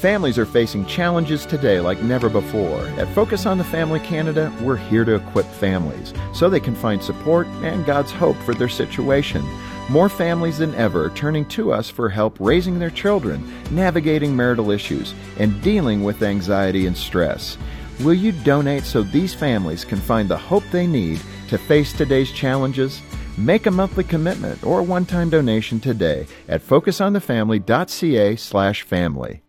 Families 0.00 0.38
are 0.38 0.46
facing 0.46 0.86
challenges 0.86 1.44
today 1.44 1.78
like 1.78 2.02
never 2.02 2.30
before. 2.30 2.86
At 2.98 3.14
Focus 3.14 3.44
on 3.44 3.58
the 3.58 3.64
Family 3.64 4.00
Canada, 4.00 4.50
we're 4.62 4.78
here 4.78 5.04
to 5.04 5.16
equip 5.16 5.44
families 5.44 6.14
so 6.32 6.48
they 6.48 6.58
can 6.58 6.74
find 6.74 7.02
support 7.02 7.46
and 7.62 7.84
God's 7.84 8.10
hope 8.10 8.38
for 8.38 8.54
their 8.54 8.70
situation. 8.70 9.44
More 9.90 10.08
families 10.08 10.56
than 10.56 10.74
ever 10.74 11.04
are 11.04 11.10
turning 11.10 11.44
to 11.48 11.74
us 11.74 11.90
for 11.90 12.08
help 12.08 12.38
raising 12.40 12.78
their 12.78 12.88
children, 12.88 13.46
navigating 13.70 14.34
marital 14.34 14.70
issues, 14.70 15.12
and 15.38 15.60
dealing 15.60 16.02
with 16.02 16.22
anxiety 16.22 16.86
and 16.86 16.96
stress. 16.96 17.58
Will 18.02 18.14
you 18.14 18.32
donate 18.32 18.84
so 18.84 19.02
these 19.02 19.34
families 19.34 19.84
can 19.84 19.98
find 19.98 20.30
the 20.30 20.38
hope 20.38 20.64
they 20.72 20.86
need 20.86 21.20
to 21.48 21.58
face 21.58 21.92
today's 21.92 22.32
challenges? 22.32 23.02
Make 23.36 23.66
a 23.66 23.70
monthly 23.70 24.04
commitment 24.04 24.64
or 24.64 24.82
one-time 24.82 25.28
donation 25.28 25.78
today 25.78 26.26
at 26.48 26.66
focusonthefamily.ca/family. 26.66 29.42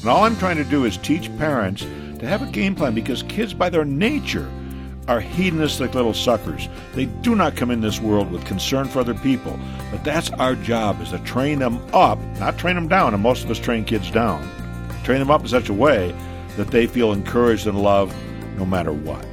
And 0.00 0.08
all 0.08 0.24
I'm 0.24 0.36
trying 0.36 0.56
to 0.56 0.64
do 0.64 0.84
is 0.84 0.96
teach 0.96 1.34
parents 1.38 1.82
to 2.18 2.26
have 2.26 2.42
a 2.42 2.50
game 2.50 2.74
plan 2.74 2.94
because 2.94 3.22
kids, 3.24 3.54
by 3.54 3.70
their 3.70 3.84
nature, 3.84 4.50
are 5.08 5.20
hedonistic 5.20 5.94
little 5.94 6.14
suckers. 6.14 6.68
They 6.94 7.06
do 7.06 7.34
not 7.34 7.56
come 7.56 7.70
in 7.70 7.80
this 7.80 8.00
world 8.00 8.30
with 8.30 8.44
concern 8.44 8.86
for 8.86 9.00
other 9.00 9.14
people. 9.14 9.58
But 9.90 10.04
that's 10.04 10.30
our 10.30 10.54
job 10.54 11.00
is 11.00 11.10
to 11.10 11.18
train 11.20 11.58
them 11.58 11.84
up, 11.92 12.18
not 12.38 12.58
train 12.58 12.76
them 12.76 12.88
down, 12.88 13.14
and 13.14 13.22
most 13.22 13.44
of 13.44 13.50
us 13.50 13.58
train 13.58 13.84
kids 13.84 14.10
down. 14.10 14.48
Train 15.02 15.18
them 15.18 15.30
up 15.30 15.42
in 15.42 15.48
such 15.48 15.68
a 15.68 15.74
way 15.74 16.14
that 16.56 16.68
they 16.68 16.86
feel 16.86 17.12
encouraged 17.12 17.66
and 17.66 17.82
loved 17.82 18.14
no 18.56 18.64
matter 18.64 18.92
what. 18.92 19.26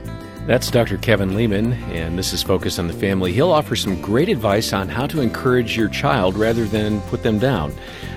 That's 0.48 0.72
Dr. 0.72 0.98
Kevin 0.98 1.36
Leman, 1.36 1.74
and 1.92 2.18
this 2.18 2.32
is 2.32 2.42
Focus 2.42 2.80
on 2.80 2.88
the 2.88 2.94
Family. 2.94 3.34
He'll 3.34 3.52
offer 3.52 3.76
some 3.76 4.02
great 4.02 4.30
advice 4.30 4.72
on 4.72 4.88
how 4.88 5.06
to 5.08 5.20
encourage 5.20 5.76
your 5.76 5.90
child 5.90 6.38
rather 6.38 6.64
than 6.64 7.02
put 7.02 7.22
them 7.22 7.38
down. 7.38 7.74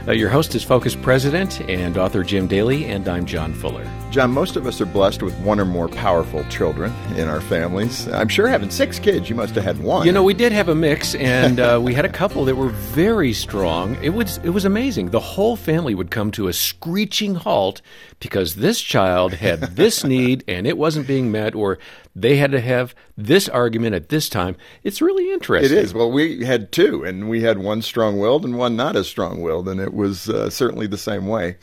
Uh, 0.08 0.12
your 0.12 0.30
host 0.30 0.54
is 0.54 0.64
Focus 0.64 0.96
President 0.96 1.60
and 1.68 1.98
author 1.98 2.24
Jim 2.24 2.46
Daly, 2.46 2.86
and 2.86 3.06
I'm 3.06 3.26
John 3.26 3.52
Fuller. 3.52 3.86
John, 4.10 4.30
most 4.30 4.56
of 4.56 4.66
us 4.66 4.80
are 4.80 4.86
blessed 4.86 5.22
with 5.22 5.38
one 5.40 5.60
or 5.60 5.66
more 5.66 5.88
powerful 5.88 6.42
children 6.44 6.92
in 7.16 7.28
our 7.28 7.40
families. 7.40 8.08
I'm 8.08 8.26
sure 8.28 8.48
having 8.48 8.70
six 8.70 8.98
kids, 8.98 9.28
you 9.28 9.36
must 9.36 9.54
have 9.54 9.62
had 9.62 9.78
one. 9.78 10.06
You 10.06 10.12
know, 10.12 10.22
we 10.22 10.32
did 10.32 10.52
have 10.52 10.68
a 10.68 10.74
mix, 10.74 11.14
and 11.14 11.60
uh, 11.60 11.78
we 11.82 11.92
had 11.92 12.06
a 12.06 12.08
couple 12.08 12.46
that 12.46 12.56
were 12.56 12.70
very 12.70 13.34
strong. 13.34 13.96
It 14.02 14.10
was 14.10 14.38
it 14.38 14.50
was 14.50 14.64
amazing. 14.64 15.10
The 15.10 15.20
whole 15.20 15.54
family 15.54 15.94
would 15.94 16.10
come 16.10 16.30
to 16.32 16.48
a 16.48 16.52
screeching 16.54 17.34
halt 17.34 17.82
because 18.20 18.56
this 18.56 18.80
child 18.80 19.34
had 19.34 19.60
this 19.60 20.02
need 20.02 20.42
and 20.48 20.66
it 20.66 20.78
wasn't 20.78 21.06
being 21.06 21.30
met, 21.30 21.54
or 21.54 21.78
they 22.14 22.36
had 22.36 22.52
to 22.52 22.60
have 22.60 22.94
this 23.16 23.48
argument 23.48 23.94
at 23.94 24.08
this 24.08 24.28
time. 24.28 24.56
It's 24.82 25.00
really 25.00 25.32
interesting. 25.32 25.76
It 25.76 25.84
is. 25.84 25.94
Well, 25.94 26.10
we 26.10 26.44
had 26.44 26.72
two, 26.72 27.04
and 27.04 27.28
we 27.28 27.42
had 27.42 27.58
one 27.58 27.82
strong 27.82 28.18
willed 28.18 28.44
and 28.44 28.58
one 28.58 28.76
not 28.76 28.96
as 28.96 29.08
strong 29.08 29.40
willed, 29.40 29.68
and 29.68 29.80
it 29.80 29.94
was 29.94 30.28
uh, 30.28 30.50
certainly 30.50 30.86
the 30.86 30.98
same 30.98 31.26
way 31.26 31.56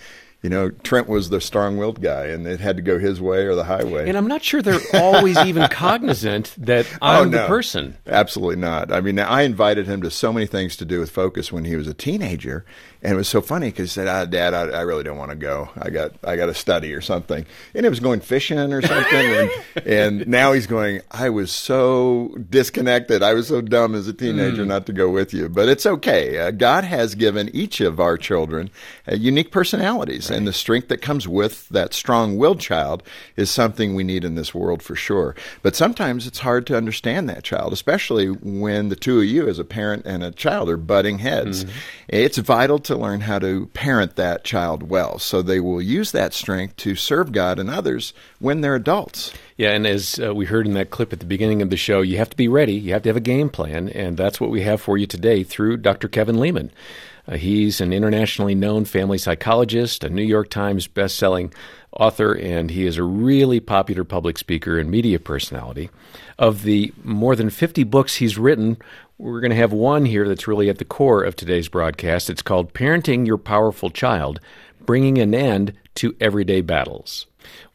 you 0.44 0.52
know, 0.52 0.70
Trent 0.70 1.10
was 1.10 1.30
the 1.30 1.42
strong-willed 1.42 2.00
guy, 2.02 2.28
and 2.28 2.46
it 2.46 2.60
had 2.60 2.76
to 2.76 2.84
go 2.84 3.00
his 3.00 3.20
way 3.20 3.46
or 3.46 3.56
the 3.56 3.64
highway. 3.64 4.08
And 4.08 4.16
I'm 4.16 4.28
not 4.28 4.44
sure 4.44 4.62
they're 4.62 4.80
always 4.94 5.38
even 5.40 5.68
cognizant 5.72 6.54
that 6.60 6.86
I'm 7.02 7.28
oh, 7.28 7.30
no. 7.30 7.42
the 7.42 7.48
person. 7.48 7.98
Absolutely 8.06 8.58
not. 8.58 8.92
I 8.92 9.02
mean, 9.02 9.18
I 9.18 9.42
invited 9.42 9.88
him 9.88 10.04
to 10.04 10.12
so 10.12 10.32
many 10.32 10.46
things 10.46 10.78
to 10.78 10.86
do 10.86 11.00
with 11.00 11.10
Focus 11.10 11.52
when 11.52 11.66
he 11.66 11.76
was 11.76 11.88
a 11.88 11.94
teenager, 11.94 12.66
and 13.04 13.14
it 13.14 13.16
was 13.16 13.28
so 13.28 13.42
funny 13.42 13.68
because 13.68 13.92
he 13.92 13.94
said, 13.94 14.08
ah, 14.08 14.26
"Dad, 14.26 14.54
I, 14.54 14.80
I, 14.80 14.82
really 14.82 15.04
don't 15.04 15.18
want 15.18 15.30
to 15.32 15.38
go. 15.38 15.70
I 15.78 15.90
got 15.90 16.14
I 16.24 16.36
got 16.36 16.48
to 16.48 16.54
study 16.54 16.94
or 16.94 17.02
something." 17.02 17.46
And 17.76 17.86
it 17.86 17.90
was 17.90 18.00
going 18.00 18.22
fishing 18.22 18.74
or 18.74 18.82
something, 18.82 19.14
and, 19.14 19.52
and 19.86 20.28
now 20.28 20.54
he's 20.54 20.68
going. 20.68 21.02
I 21.12 21.30
was 21.30 21.52
so 21.52 22.36
disconnected. 22.50 23.22
I 23.22 23.34
was 23.34 23.48
so 23.48 23.62
dumb 23.62 23.94
as 23.94 24.08
a 24.08 24.14
teenager 24.14 24.64
mm. 24.64 24.68
not 24.68 24.88
to 24.88 24.94
go 24.94 25.10
with 25.10 25.34
you. 25.34 25.48
But 25.48 25.70
it's 25.70 25.86
okay. 25.86 26.40
Uh, 26.40 26.52
God 26.52 26.84
has 26.84 27.14
given 27.14 27.50
each 27.54 27.82
of 27.82 28.00
our 28.00 28.18
children 28.18 28.72
uh, 29.10 29.16
unique 29.16 29.52
personalities, 29.52 30.30
right. 30.30 30.38
and 30.38 30.48
the 30.48 30.54
strength 30.54 30.88
that 30.88 31.02
comes 31.02 31.28
with 31.28 31.70
that 31.70 31.94
strong-willed 31.94 32.60
child 32.60 33.04
is 33.36 33.52
something 33.52 33.94
we 33.94 34.04
need 34.04 34.26
in 34.26 34.36
this 34.36 34.56
world 34.56 34.82
for 34.82 34.96
sure. 34.96 35.36
But 35.62 35.76
sometimes 35.76 36.26
it's 36.26 36.40
hard 36.40 36.66
to 36.68 36.78
understand 36.78 37.30
that 37.30 37.44
child, 37.44 37.74
especially 37.74 38.28
when 38.28 38.90
the 38.90 38.96
two 38.96 39.20
of 39.20 39.26
you, 39.26 39.48
as 39.48 39.60
a 39.60 39.64
parent 39.64 40.06
and 40.06 40.24
a 40.24 40.32
child, 40.32 40.70
are 40.70 40.78
butting 40.78 41.20
heads. 41.20 41.64
Mm-hmm. 41.64 41.78
It's 42.10 42.38
vital 42.38 42.80
to 42.88 42.96
learn 42.96 43.22
how 43.22 43.40
to 43.40 43.68
parent 43.68 44.16
that 44.16 44.44
child 44.44 44.90
well 44.90 45.20
so 45.20 45.42
they 45.42 45.60
will 45.60 45.82
use 45.82 46.12
that 46.12 46.34
strength 46.34 46.76
to 46.78 46.96
serve 46.96 47.32
God 47.32 47.60
and 47.60 47.70
others 47.70 48.14
when 48.40 48.62
they're 48.62 48.76
adults. 48.76 49.34
Yeah, 49.56 49.72
and 49.72 49.88
as 49.88 50.20
uh, 50.20 50.34
we 50.34 50.46
heard 50.46 50.68
in 50.68 50.74
that 50.74 50.90
clip 50.90 51.14
at 51.14 51.20
the 51.20 51.26
beginning 51.26 51.62
of 51.62 51.70
the 51.70 51.78
show, 51.78 52.02
you 52.02 52.18
have 52.18 52.30
to 52.30 52.38
be 52.38 52.48
ready. 52.48 52.74
You 52.74 52.94
have 52.94 53.04
to 53.04 53.10
have 53.10 53.18
a 53.18 53.22
game 53.22 53.50
plan, 53.50 53.90
and 53.90 54.18
that's 54.18 54.42
what 54.42 54.50
we 54.50 54.62
have 54.62 54.82
for 54.82 54.98
you 54.98 55.08
today 55.08 55.44
through 55.44 55.78
Dr. 55.78 56.08
Kevin 56.08 56.38
Leman. 56.38 56.72
Uh, 57.28 57.36
he's 57.36 57.82
an 57.82 57.92
internationally 57.92 58.56
known 58.56 58.86
family 58.86 59.18
psychologist, 59.18 60.04
a 60.04 60.10
New 60.10 60.24
York 60.24 60.50
Times 60.50 60.88
best-selling 60.88 61.54
author, 61.92 62.34
and 62.34 62.72
he 62.72 62.86
is 62.86 62.98
a 62.98 63.04
really 63.04 63.60
popular 63.60 64.04
public 64.04 64.38
speaker 64.38 64.78
and 64.80 64.90
media 64.90 65.20
personality. 65.20 65.90
Of 66.40 66.64
the 66.64 66.94
more 67.04 67.36
than 67.36 67.50
50 67.50 67.84
books 67.84 68.16
he's 68.16 68.38
written, 68.38 68.78
we're 69.18 69.42
going 69.42 69.52
to 69.52 69.58
have 69.58 69.74
one 69.74 70.06
here 70.06 70.28
that's 70.28 70.48
really 70.48 70.70
at 70.70 70.78
the 70.78 70.86
core 70.86 71.24
of 71.24 71.36
today's 71.36 71.68
broadcast. 71.68 72.30
It's 72.30 72.42
called 72.42 72.74
Parenting 72.74 73.26
Your 73.26 73.38
Powerful 73.38 73.90
Child 73.90 74.40
Bringing 74.86 75.18
an 75.18 75.34
End 75.34 75.74
to 75.96 76.16
Everyday 76.22 76.62
Battles. 76.62 77.26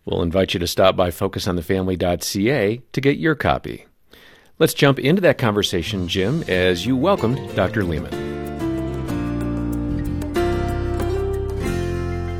We'll 0.05 0.23
invite 0.23 0.55
you 0.55 0.61
to 0.61 0.67
stop 0.67 0.97
by 0.97 1.11
focusonthefamily.ca 1.11 2.83
to 2.93 3.01
get 3.01 3.19
your 3.19 3.35
copy. 3.35 3.87
Let's 4.59 4.75
jump 4.75 4.99
into 4.99 5.21
that 5.23 5.39
conversation, 5.39 6.07
Jim, 6.07 6.45
as 6.47 6.87
you 6.87 6.97
welcomed 6.97 7.55
Dr. 7.57 7.83
Leman. 7.85 8.72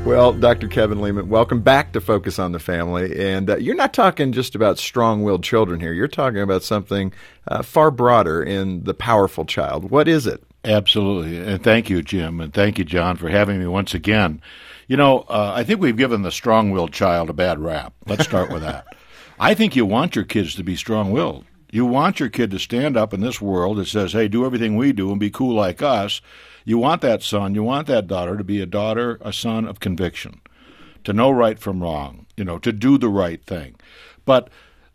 Well, 0.05 0.33
Dr. 0.33 0.67
Kevin 0.67 0.99
Leman, 0.99 1.29
welcome 1.29 1.61
back 1.61 1.93
to 1.93 2.01
Focus 2.01 2.37
on 2.37 2.51
the 2.51 2.59
Family. 2.59 3.25
And 3.25 3.49
uh, 3.49 3.55
you're 3.55 3.73
not 3.73 3.93
talking 3.93 4.33
just 4.33 4.53
about 4.53 4.77
strong 4.77 5.23
willed 5.23 5.43
children 5.43 5.79
here. 5.79 5.93
You're 5.93 6.09
talking 6.09 6.41
about 6.41 6.61
something 6.61 7.13
uh, 7.47 7.63
far 7.63 7.89
broader 7.89 8.43
in 8.43 8.83
the 8.83 8.93
powerful 8.93 9.45
child. 9.45 9.89
What 9.89 10.09
is 10.09 10.27
it? 10.27 10.43
Absolutely. 10.65 11.37
And 11.37 11.63
thank 11.63 11.89
you, 11.89 12.01
Jim. 12.01 12.41
And 12.41 12.53
thank 12.53 12.77
you, 12.77 12.83
John, 12.83 13.15
for 13.15 13.29
having 13.29 13.59
me 13.59 13.65
once 13.65 13.93
again. 13.93 14.41
You 14.89 14.97
know, 14.97 15.21
uh, 15.29 15.53
I 15.55 15.63
think 15.63 15.79
we've 15.79 15.95
given 15.95 16.21
the 16.21 16.31
strong 16.31 16.71
willed 16.71 16.91
child 16.91 17.29
a 17.29 17.33
bad 17.33 17.59
rap. 17.59 17.93
Let's 18.05 18.25
start 18.25 18.51
with 18.51 18.61
that. 18.61 18.85
I 19.39 19.53
think 19.53 19.73
you 19.73 19.85
want 19.85 20.17
your 20.17 20.25
kids 20.25 20.53
to 20.55 20.63
be 20.63 20.75
strong 20.75 21.11
willed. 21.11 21.45
You 21.73 21.85
want 21.85 22.19
your 22.19 22.29
kid 22.29 22.51
to 22.51 22.59
stand 22.59 22.95
up 22.95 23.13
in 23.13 23.21
this 23.21 23.41
world 23.41 23.77
that 23.77 23.87
says, 23.87 24.13
hey, 24.13 24.27
do 24.27 24.45
everything 24.45 24.75
we 24.75 24.93
do 24.93 25.09
and 25.09 25.19
be 25.19 25.31
cool 25.31 25.55
like 25.55 25.81
us 25.81 26.21
you 26.65 26.77
want 26.77 27.01
that 27.01 27.23
son, 27.23 27.55
you 27.55 27.63
want 27.63 27.87
that 27.87 28.07
daughter 28.07 28.37
to 28.37 28.43
be 28.43 28.61
a 28.61 28.65
daughter, 28.65 29.17
a 29.21 29.33
son 29.33 29.65
of 29.65 29.79
conviction, 29.79 30.41
to 31.03 31.13
know 31.13 31.29
right 31.29 31.59
from 31.59 31.83
wrong, 31.83 32.25
you 32.37 32.43
know, 32.43 32.57
to 32.59 32.71
do 32.71 32.97
the 32.97 33.09
right 33.09 33.43
thing. 33.45 33.75
But 34.25 34.49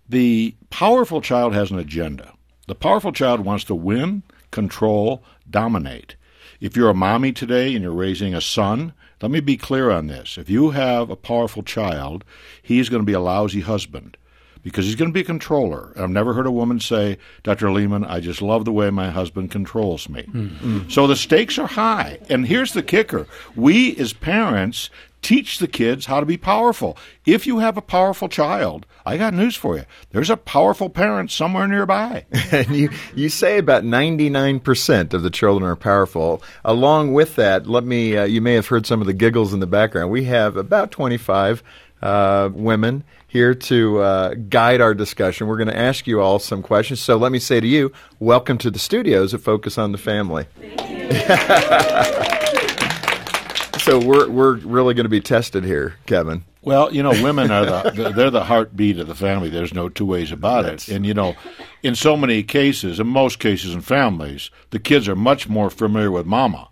the 0.09 0.55
powerful 0.71 1.21
child 1.21 1.53
has 1.55 1.71
an 1.71 1.78
agenda. 1.78 2.33
The 2.67 2.75
powerful 2.75 3.12
child 3.12 3.41
wants 3.41 3.65
to 3.65 3.75
win, 3.75 4.22
control, 4.50 5.22
dominate. 5.49 6.17
If 6.61 6.77
you're 6.77 6.91
a 6.91 6.94
mommy 6.94 7.33
today 7.33 7.75
and 7.75 7.83
you're 7.83 7.93
raising 7.93 8.34
a 8.34 8.41
son, 8.41 8.94
let 9.21 9.31
me 9.31 9.41
be 9.41 9.56
clear 9.56 9.91
on 9.91 10.06
this. 10.06 10.38
If 10.38 10.49
you 10.49 10.71
have 10.71 11.11
a 11.11 11.17
powerful 11.17 11.62
child, 11.62 12.25
he's 12.62 12.88
going 12.88 13.03
to 13.03 13.06
be 13.06 13.12
a 13.12 13.21
lousy 13.21 13.61
husband 13.61 14.17
because 14.63 14.85
he's 14.85 14.95
going 14.95 15.11
to 15.11 15.15
be 15.15 15.21
a 15.21 15.25
controller. 15.25 15.93
I've 15.97 16.11
never 16.11 16.33
heard 16.33 16.47
a 16.47 16.51
woman 16.51 16.81
say, 16.81 17.19
Dr. 17.43 17.71
Leman, 17.71 18.05
I 18.05 18.21
just 18.21 18.43
love 18.43 18.65
the 18.65 18.73
way 18.73 18.91
my 18.91 19.11
husband 19.11 19.51
controls 19.51 20.09
me. 20.09 20.23
Mm-hmm. 20.23 20.89
So 20.89 21.07
the 21.07 21.17
stakes 21.17 21.59
are 21.59 21.67
high. 21.67 22.19
And 22.29 22.47
here's 22.47 22.73
the 22.73 22.83
kicker 22.83 23.27
we 23.55 23.97
as 23.97 24.13
parents 24.13 24.91
teach 25.23 25.59
the 25.59 25.69
kids 25.69 26.07
how 26.07 26.21
to 26.21 26.27
be 26.27 26.37
powerful. 26.37 26.97
If 27.27 27.47
you 27.47 27.59
have 27.59 27.77
a 27.77 27.83
powerful 27.83 28.29
child, 28.29 28.87
I 29.05 29.17
got 29.17 29.35
news 29.35 29.57
for 29.57 29.77
you. 29.77 29.85
There's 30.11 30.31
a 30.31 30.37
powerful 30.37 30.89
parent 30.91 31.31
somewhere 31.31 31.67
nearby. 31.67 32.25
and 32.53 32.69
you, 32.75 32.91
you 33.15 33.29
say 33.29 33.59
about 33.59 33.85
99% 33.85 35.15
of 35.15 35.23
the 35.23 35.31
children 35.31 35.69
are 35.69 35.77
powerful. 35.77 36.43
Along 36.65 37.13
with 37.13 37.37
that, 37.37 37.67
let 37.67 37.85
me, 37.85 38.17
uh, 38.17 38.25
you 38.25 38.41
may 38.41 38.55
have 38.55 38.69
heard 38.69 38.87
some 38.87 39.01
of 39.01 39.07
the 39.07 39.13
giggles 39.13 39.53
in 39.53 39.61
the 39.61 39.67
background. 39.67 40.11
We 40.11 40.25
have 40.25 40.56
about 40.56 40.91
25 40.91 41.62
uh, 42.03 42.50
women 42.53 43.05
here 43.27 43.55
to 43.55 43.99
uh, 43.99 44.35
guide 44.35 44.81
our 44.81 44.95
discussion. 44.95 45.47
We're 45.47 45.59
going 45.59 45.69
to 45.69 45.79
ask 45.79 46.06
you 46.06 46.21
all 46.21 46.39
some 46.39 46.62
questions. 46.62 47.00
So 47.00 47.17
let 47.17 47.31
me 47.31 47.39
say 47.39 47.61
to 47.61 47.67
you, 47.67 47.93
welcome 48.19 48.59
to 48.59 48.71
the 48.71 48.79
studios 48.79 49.35
of 49.35 49.43
Focus 49.43 49.79
on 49.79 49.93
the 49.93 49.99
Family. 49.99 50.47
so 53.79 53.99
we're 53.99 54.29
we're 54.29 54.56
really 54.56 54.95
going 54.95 55.05
to 55.05 55.11
be 55.11 55.21
tested 55.21 55.65
here, 55.65 55.97
Kevin. 56.06 56.45
Well, 56.62 56.93
you 56.93 57.03
know, 57.03 57.11
women 57.23 57.50
are 57.50 57.65
the 57.65 58.12
they're 58.17 58.31
the 58.31 58.44
heartbeat 58.44 58.99
of 58.99 59.06
the 59.06 59.15
family. 59.15 59.49
There's 59.49 59.75
no 59.75 59.89
two 59.89 60.06
ways 60.06 60.33
about 60.33 60.67
it. 60.67 60.89
And 60.89 61.06
you 61.06 61.15
know, 61.15 61.37
in 61.83 61.94
so 61.94 62.17
many 62.17 62.43
cases, 62.43 63.01
in 63.01 63.06
most 63.06 63.39
cases 63.39 63.75
in 63.75 63.81
families, 63.81 64.51
the 64.71 64.79
kids 64.79 65.09
are 65.09 65.17
much 65.17 65.49
more 65.49 65.71
familiar 65.71 66.11
with 66.11 66.27
mama 66.27 66.69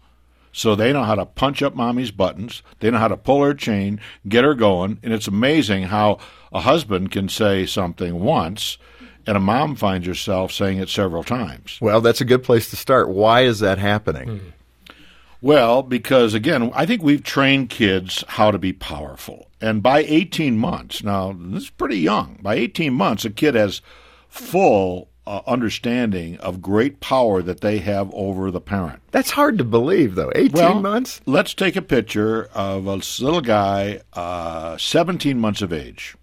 so 0.56 0.74
they 0.74 0.90
know 0.90 1.04
how 1.04 1.14
to 1.14 1.26
punch 1.26 1.62
up 1.62 1.74
mommy's 1.74 2.10
buttons. 2.10 2.62
They 2.80 2.90
know 2.90 2.96
how 2.96 3.08
to 3.08 3.16
pull 3.18 3.44
her 3.44 3.52
chain, 3.52 4.00
get 4.26 4.42
her 4.42 4.54
going. 4.54 4.98
And 5.02 5.12
it's 5.12 5.28
amazing 5.28 5.82
how 5.84 6.16
a 6.50 6.60
husband 6.60 7.10
can 7.10 7.28
say 7.28 7.66
something 7.66 8.20
once 8.20 8.78
and 9.26 9.36
a 9.36 9.40
mom 9.40 9.76
finds 9.76 10.06
herself 10.06 10.50
saying 10.50 10.78
it 10.78 10.88
several 10.88 11.22
times. 11.22 11.78
Well, 11.82 12.00
that's 12.00 12.22
a 12.22 12.24
good 12.24 12.42
place 12.42 12.70
to 12.70 12.76
start. 12.76 13.10
Why 13.10 13.42
is 13.42 13.58
that 13.58 13.76
happening? 13.76 14.28
Mm. 14.28 14.96
Well, 15.42 15.82
because 15.82 16.32
again, 16.32 16.72
I 16.74 16.86
think 16.86 17.02
we've 17.02 17.22
trained 17.22 17.68
kids 17.68 18.24
how 18.26 18.50
to 18.50 18.58
be 18.58 18.72
powerful. 18.72 19.50
And 19.60 19.82
by 19.82 20.04
18 20.04 20.56
months, 20.56 21.04
now 21.04 21.36
this 21.38 21.64
is 21.64 21.70
pretty 21.70 21.98
young, 21.98 22.38
by 22.40 22.54
18 22.54 22.94
months, 22.94 23.26
a 23.26 23.30
kid 23.30 23.54
has 23.56 23.82
full 24.30 25.10
uh, 25.26 25.40
understanding 25.46 26.36
of 26.38 26.62
great 26.62 27.00
power 27.00 27.42
that 27.42 27.60
they 27.60 27.78
have 27.78 28.10
over 28.14 28.50
the 28.50 28.60
parent. 28.60 29.00
That's 29.10 29.30
hard 29.30 29.58
to 29.58 29.64
believe, 29.64 30.14
though. 30.14 30.30
18 30.34 30.52
Well, 30.52 30.80
months? 30.80 31.20
Let's 31.26 31.54
take 31.54 31.76
a 31.76 31.82
picture 31.82 32.44
of 32.54 32.86
a 32.86 32.96
little 33.20 33.40
guy, 33.40 34.00
uh, 34.12 34.76
17 34.76 35.38
months 35.38 35.62
of 35.62 35.72
age. 35.72 36.16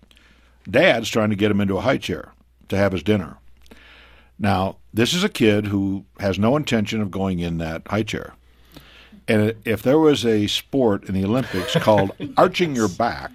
Dad's 0.70 1.10
trying 1.10 1.30
to 1.30 1.36
get 1.36 1.52
him 1.52 1.60
into 1.60 1.78
a 1.78 1.82
high 1.82 1.98
chair 1.98 2.32
to 2.70 2.78
have 2.78 2.94
his 2.94 3.04
dinner. 3.04 3.38
Now, 4.40 4.78
this 4.94 5.14
is 5.14 5.24
a 5.24 5.30
kid 5.30 5.68
who 5.68 6.06
has 6.20 6.40
no 6.40 6.56
intention 6.56 7.02
of 7.02 7.12
going 7.12 7.40
in 7.40 7.58
that 7.58 7.88
high 7.88 8.04
chair. 8.04 8.34
And 9.28 9.56
if 9.64 9.84
there 9.84 10.00
was 10.00 10.26
a 10.26 10.48
sport 10.48 11.06
in 11.06 11.16
the 11.16 11.24
Olympics 11.24 11.76
called 11.76 12.12
arching 12.38 12.76
your 12.76 12.90
back, 12.90 13.34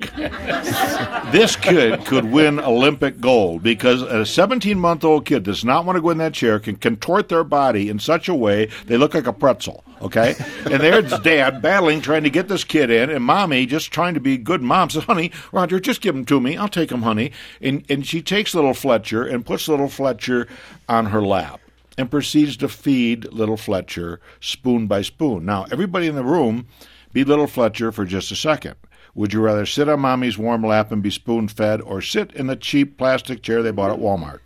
this 1.33 1.57
kid 1.57 2.05
could 2.05 2.27
win 2.27 2.61
Olympic 2.61 3.21
gold 3.21 3.63
because 3.63 4.03
a 4.03 4.27
17 4.27 4.79
month 4.79 5.03
old 5.03 5.25
kid 5.25 5.45
does 5.45 5.65
not 5.65 5.87
want 5.87 5.97
to 5.97 6.03
go 6.03 6.11
in 6.11 6.19
that 6.19 6.35
chair, 6.35 6.59
can 6.59 6.77
contort 6.77 7.29
their 7.29 7.45
body 7.45 7.89
in 7.89 7.99
such 7.99 8.29
a 8.29 8.35
way 8.35 8.69
they 8.87 8.99
look 8.99 9.15
like 9.15 9.27
a 9.27 9.33
pretzel. 9.33 9.83
Okay? 10.03 10.35
And 10.67 10.81
there's 10.81 11.19
dad 11.21 11.63
battling, 11.63 12.03
trying 12.03 12.25
to 12.25 12.31
get 12.31 12.49
this 12.49 12.65
kid 12.65 12.91
in, 12.91 13.09
and 13.09 13.25
mommy 13.25 13.65
just 13.65 13.91
trying 13.91 14.15
to 14.15 14.21
be 14.21 14.37
good 14.37 14.63
mom 14.63 14.91
says, 14.91 15.05
Honey, 15.09 15.33
Roger, 15.53 15.81
just 15.81 16.03
give 16.03 16.15
him 16.15 16.27
to 16.27 16.41
me. 16.41 16.57
I'll 16.57 16.69
take 16.69 16.93
him, 16.93 17.03
honey. 17.03 17.33
And, 17.63 17.85
and 17.89 18.07
she 18.07 18.21
takes 18.21 18.55
little 18.55 18.75
Fletcher 18.75 19.25
and 19.25 19.45
puts 19.45 19.69
little 19.69 19.89
Fletcher 19.89 20.47
on 20.89 21.07
her 21.07 21.23
lap 21.23 21.61
and 21.99 22.11
proceeds 22.11 22.57
to 22.57 22.69
feed 22.69 23.31
little 23.33 23.57
Fletcher 23.57 24.21
spoon 24.41 24.87
by 24.87 25.03
spoon. 25.03 25.45
Now, 25.45 25.67
everybody 25.71 26.07
in 26.07 26.15
the 26.15 26.25
room, 26.25 26.69
be 27.13 27.25
little 27.25 27.49
Fletcher 27.49 27.91
for 27.91 28.05
just 28.05 28.31
a 28.31 28.37
second. 28.37 28.77
Would 29.15 29.33
you 29.33 29.41
rather 29.41 29.67
sit 29.67 29.89
on 29.89 30.01
mommy's 30.01 30.39
warm 30.39 30.63
lap 30.63 30.93
and 30.93 31.03
be 31.03 31.11
spoon 31.11 31.49
fed 31.49 31.81
or 31.81 32.01
sit 32.01 32.33
in 32.33 32.47
the 32.47 32.57
cheap 32.57 32.99
plastic 32.99 33.43
chair 33.43 33.63
they 33.63 33.71
bought 33.71 33.91
at 33.91 33.99
Walmart? 33.99 34.41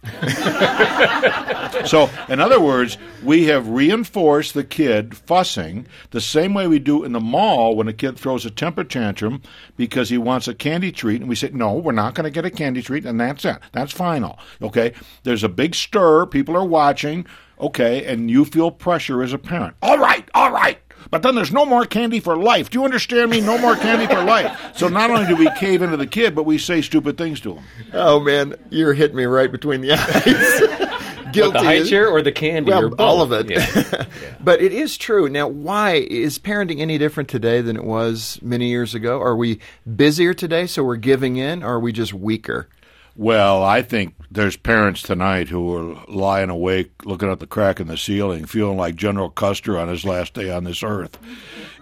so, 1.86 2.08
in 2.28 2.40
other 2.40 2.60
words, 2.60 2.98
we 3.22 3.44
have 3.44 3.68
reinforced 3.68 4.54
the 4.54 4.64
kid 4.64 5.16
fussing 5.16 5.86
the 6.10 6.20
same 6.20 6.54
way 6.54 6.66
we 6.66 6.78
do 6.78 7.04
in 7.04 7.12
the 7.12 7.20
mall 7.20 7.76
when 7.76 7.88
a 7.88 7.92
kid 7.92 8.18
throws 8.18 8.46
a 8.46 8.50
temper 8.50 8.84
tantrum 8.84 9.42
because 9.76 10.08
he 10.08 10.18
wants 10.18 10.48
a 10.48 10.54
candy 10.54 10.92
treat, 10.92 11.20
and 11.20 11.28
we 11.28 11.36
say, 11.36 11.50
No, 11.52 11.74
we're 11.74 11.92
not 11.92 12.14
going 12.14 12.24
to 12.24 12.30
get 12.30 12.44
a 12.44 12.50
candy 12.50 12.82
treat, 12.82 13.04
and 13.04 13.20
that's 13.20 13.44
it. 13.44 13.58
That's 13.72 13.92
final. 13.92 14.38
Okay? 14.60 14.92
There's 15.22 15.44
a 15.44 15.48
big 15.48 15.74
stir, 15.74 16.26
people 16.26 16.56
are 16.56 16.64
watching, 16.64 17.26
okay, 17.60 18.04
and 18.04 18.30
you 18.30 18.44
feel 18.44 18.70
pressure 18.70 19.22
as 19.22 19.32
a 19.32 19.38
parent. 19.38 19.76
All 19.82 19.98
right, 19.98 20.28
all 20.34 20.50
right. 20.50 20.78
But 21.10 21.22
then 21.22 21.34
there's 21.34 21.52
no 21.52 21.64
more 21.66 21.84
candy 21.84 22.20
for 22.20 22.36
life. 22.36 22.70
Do 22.70 22.78
you 22.78 22.84
understand 22.84 23.30
me? 23.30 23.40
No 23.40 23.58
more 23.58 23.76
candy 23.76 24.06
for 24.06 24.22
life. 24.22 24.72
So 24.76 24.88
not 24.88 25.10
only 25.10 25.26
do 25.26 25.36
we 25.36 25.50
cave 25.58 25.82
into 25.82 25.96
the 25.96 26.06
kid, 26.06 26.34
but 26.34 26.44
we 26.44 26.58
say 26.58 26.80
stupid 26.82 27.18
things 27.18 27.40
to 27.42 27.54
him. 27.56 27.64
Oh, 27.92 28.20
man. 28.20 28.54
You're 28.70 28.94
hitting 28.94 29.16
me 29.16 29.24
right 29.24 29.50
between 29.50 29.80
the 29.80 29.92
eyes. 29.92 30.98
Guilty. 31.32 31.58
The 31.58 31.64
high 31.64 31.82
chair 31.84 32.08
or 32.08 32.20
the 32.20 32.32
candy? 32.32 32.70
Well, 32.70 32.84
or 32.84 32.88
both? 32.90 33.00
all 33.00 33.22
of 33.22 33.32
it. 33.32 33.42
Yeah. 33.52 34.04
but 34.40 34.60
it 34.60 34.72
is 34.72 34.96
true. 34.98 35.28
Now, 35.28 35.48
why 35.48 35.94
is 35.94 36.38
parenting 36.38 36.80
any 36.80 36.98
different 36.98 37.28
today 37.28 37.60
than 37.62 37.76
it 37.76 37.84
was 37.84 38.38
many 38.42 38.68
years 38.68 38.94
ago? 38.94 39.20
Are 39.20 39.34
we 39.36 39.58
busier 39.96 40.34
today, 40.34 40.66
so 40.66 40.84
we're 40.84 40.96
giving 40.96 41.36
in, 41.36 41.62
or 41.62 41.74
are 41.74 41.80
we 41.80 41.92
just 41.92 42.12
weaker? 42.12 42.68
Well, 43.14 43.62
I 43.62 43.82
think 43.82 44.14
there's 44.30 44.56
parents 44.56 45.02
tonight 45.02 45.48
who 45.48 45.74
are 45.74 46.02
lying 46.08 46.48
awake 46.48 47.04
looking 47.04 47.30
at 47.30 47.40
the 47.40 47.46
crack 47.46 47.78
in 47.78 47.86
the 47.86 47.98
ceiling, 47.98 48.46
feeling 48.46 48.78
like 48.78 48.94
General 48.96 49.28
Custer 49.28 49.78
on 49.78 49.88
his 49.88 50.06
last 50.06 50.32
day 50.32 50.50
on 50.50 50.64
this 50.64 50.82
earth. 50.82 51.18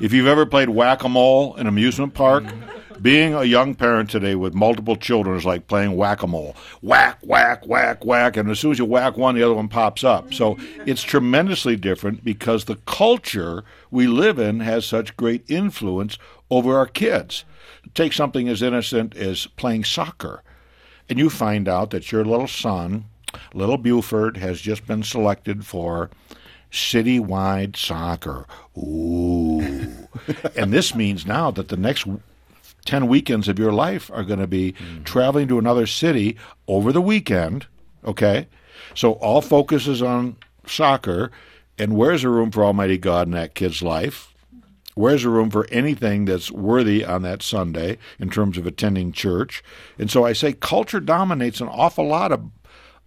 If 0.00 0.12
you've 0.12 0.26
ever 0.26 0.44
played 0.44 0.70
whack 0.70 1.04
a 1.04 1.08
mole 1.08 1.54
in 1.54 1.68
amusement 1.68 2.14
park, 2.14 2.42
being 3.00 3.32
a 3.32 3.44
young 3.44 3.76
parent 3.76 4.10
today 4.10 4.34
with 4.34 4.54
multiple 4.54 4.96
children 4.96 5.36
is 5.36 5.44
like 5.44 5.68
playing 5.68 5.96
whack 5.96 6.24
a 6.24 6.26
mole. 6.26 6.56
Whack, 6.82 7.18
whack, 7.22 7.64
whack, 7.64 8.04
whack, 8.04 8.36
and 8.36 8.50
as 8.50 8.58
soon 8.58 8.72
as 8.72 8.80
you 8.80 8.84
whack 8.84 9.16
one, 9.16 9.36
the 9.36 9.44
other 9.44 9.54
one 9.54 9.68
pops 9.68 10.02
up. 10.02 10.34
So 10.34 10.58
it's 10.84 11.02
tremendously 11.04 11.76
different 11.76 12.24
because 12.24 12.64
the 12.64 12.76
culture 12.86 13.62
we 13.92 14.08
live 14.08 14.40
in 14.40 14.60
has 14.60 14.84
such 14.84 15.16
great 15.16 15.48
influence 15.48 16.18
over 16.50 16.76
our 16.76 16.86
kids. 16.86 17.44
Take 17.94 18.12
something 18.12 18.48
as 18.48 18.62
innocent 18.62 19.16
as 19.16 19.46
playing 19.46 19.84
soccer 19.84 20.42
and 21.10 21.18
you 21.18 21.28
find 21.28 21.68
out 21.68 21.90
that 21.90 22.12
your 22.12 22.24
little 22.24 22.46
son, 22.46 23.04
little 23.52 23.76
Buford, 23.76 24.36
has 24.36 24.60
just 24.60 24.86
been 24.86 25.02
selected 25.02 25.66
for 25.66 26.08
citywide 26.70 27.76
soccer. 27.76 28.46
Ooh. 28.78 30.08
and 30.56 30.72
this 30.72 30.94
means 30.94 31.26
now 31.26 31.50
that 31.50 31.68
the 31.68 31.76
next 31.76 32.06
10 32.86 33.08
weekends 33.08 33.48
of 33.48 33.58
your 33.58 33.72
life 33.72 34.08
are 34.14 34.22
going 34.22 34.38
to 34.38 34.46
be 34.46 34.72
mm-hmm. 34.72 35.02
traveling 35.02 35.48
to 35.48 35.58
another 35.58 35.86
city 35.86 36.36
over 36.68 36.92
the 36.92 37.02
weekend, 37.02 37.66
okay? 38.04 38.46
So 38.94 39.14
all 39.14 39.42
focus 39.42 39.88
is 39.88 40.02
on 40.02 40.36
soccer, 40.64 41.32
and 41.76 41.96
where's 41.96 42.22
the 42.22 42.28
room 42.28 42.52
for 42.52 42.64
Almighty 42.64 42.98
God 42.98 43.26
in 43.26 43.32
that 43.32 43.54
kid's 43.54 43.82
life? 43.82 44.29
Where's 45.00 45.22
the 45.22 45.30
room 45.30 45.50
for 45.50 45.66
anything 45.70 46.26
that's 46.26 46.50
worthy 46.50 47.04
on 47.04 47.22
that 47.22 47.42
Sunday 47.42 47.96
in 48.18 48.28
terms 48.28 48.58
of 48.58 48.66
attending 48.66 49.12
church? 49.12 49.64
And 49.98 50.10
so 50.10 50.26
I 50.26 50.34
say 50.34 50.52
culture 50.52 51.00
dominates 51.00 51.60
an 51.60 51.68
awful 51.68 52.06
lot 52.06 52.32
of 52.32 52.50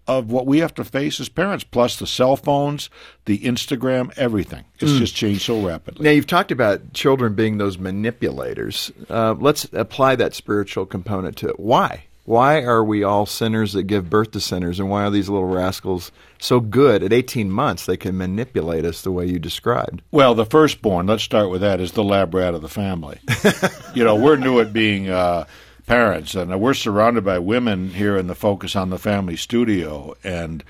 of 0.06 0.32
what 0.32 0.46
we 0.46 0.60
have 0.60 0.74
to 0.74 0.84
face 0.84 1.20
as 1.20 1.30
parents, 1.30 1.64
plus 1.64 1.98
the 1.98 2.08
cell 2.08 2.36
phones, 2.36 2.90
the 3.24 3.40
Instagram, 3.40 4.12
everything. 4.18 4.66
It's 4.80 4.92
mm. 4.92 4.98
just 4.98 5.16
changed 5.16 5.44
so 5.44 5.66
rapidly. 5.66 6.04
Now, 6.04 6.12
you've 6.12 6.28
talked 6.28 6.52
about 6.52 6.94
children 6.94 7.36
being 7.36 7.58
those 7.58 7.78
manipulators. 7.78 8.92
Uh, 9.10 9.36
let's 9.40 9.66
apply 9.72 10.18
that 10.18 10.34
spiritual 10.34 10.86
component 10.86 11.38
to 11.38 11.48
it. 11.48 11.60
Why? 11.60 12.04
Why 12.26 12.62
are 12.62 12.84
we 12.84 13.04
all 13.04 13.26
sinners 13.26 13.74
that 13.74 13.84
give 13.84 14.10
birth 14.10 14.32
to 14.32 14.40
sinners, 14.40 14.80
and 14.80 14.90
why 14.90 15.04
are 15.04 15.12
these 15.12 15.28
little 15.28 15.48
rascals 15.48 16.12
so 16.40 16.62
good 16.62 17.04
at 17.04 17.12
18 17.12 17.52
months 17.52 17.86
they 17.86 17.98
can 17.98 18.18
manipulate 18.18 18.86
us 18.86 19.02
the 19.02 19.12
way 19.12 19.26
you 19.26 19.40
described? 19.40 20.02
Well, 20.10 20.34
the 20.34 20.46
firstborn, 20.46 21.08
let's 21.08 21.24
start 21.24 21.50
with 21.50 21.62
that, 21.62 21.82
is 21.82 21.92
the 21.92 22.04
lab 22.04 22.34
rat 22.34 22.54
of 22.54 22.62
the 22.62 22.70
family. 22.70 23.20
you 23.94 24.06
know, 24.06 24.16
we're 24.16 24.38
new 24.38 24.62
at 24.62 24.72
being 24.72 25.10
uh, 25.10 25.46
parents, 25.86 26.34
and 26.34 26.62
we're 26.62 26.74
surrounded 26.74 27.26
by 27.26 27.40
women 27.40 27.90
here 27.90 28.18
in 28.18 28.28
the 28.28 28.36
Focus 28.36 28.76
on 28.76 28.90
the 28.90 28.98
Family 28.98 29.36
studio, 29.36 30.16
and 30.24 30.64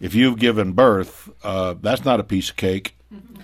if 0.00 0.14
you've 0.14 0.38
given 0.38 0.72
birth, 0.72 1.28
uh, 1.42 1.74
that's 1.80 2.06
not 2.06 2.20
a 2.20 2.24
piece 2.24 2.48
of 2.48 2.56
cake 2.56 2.96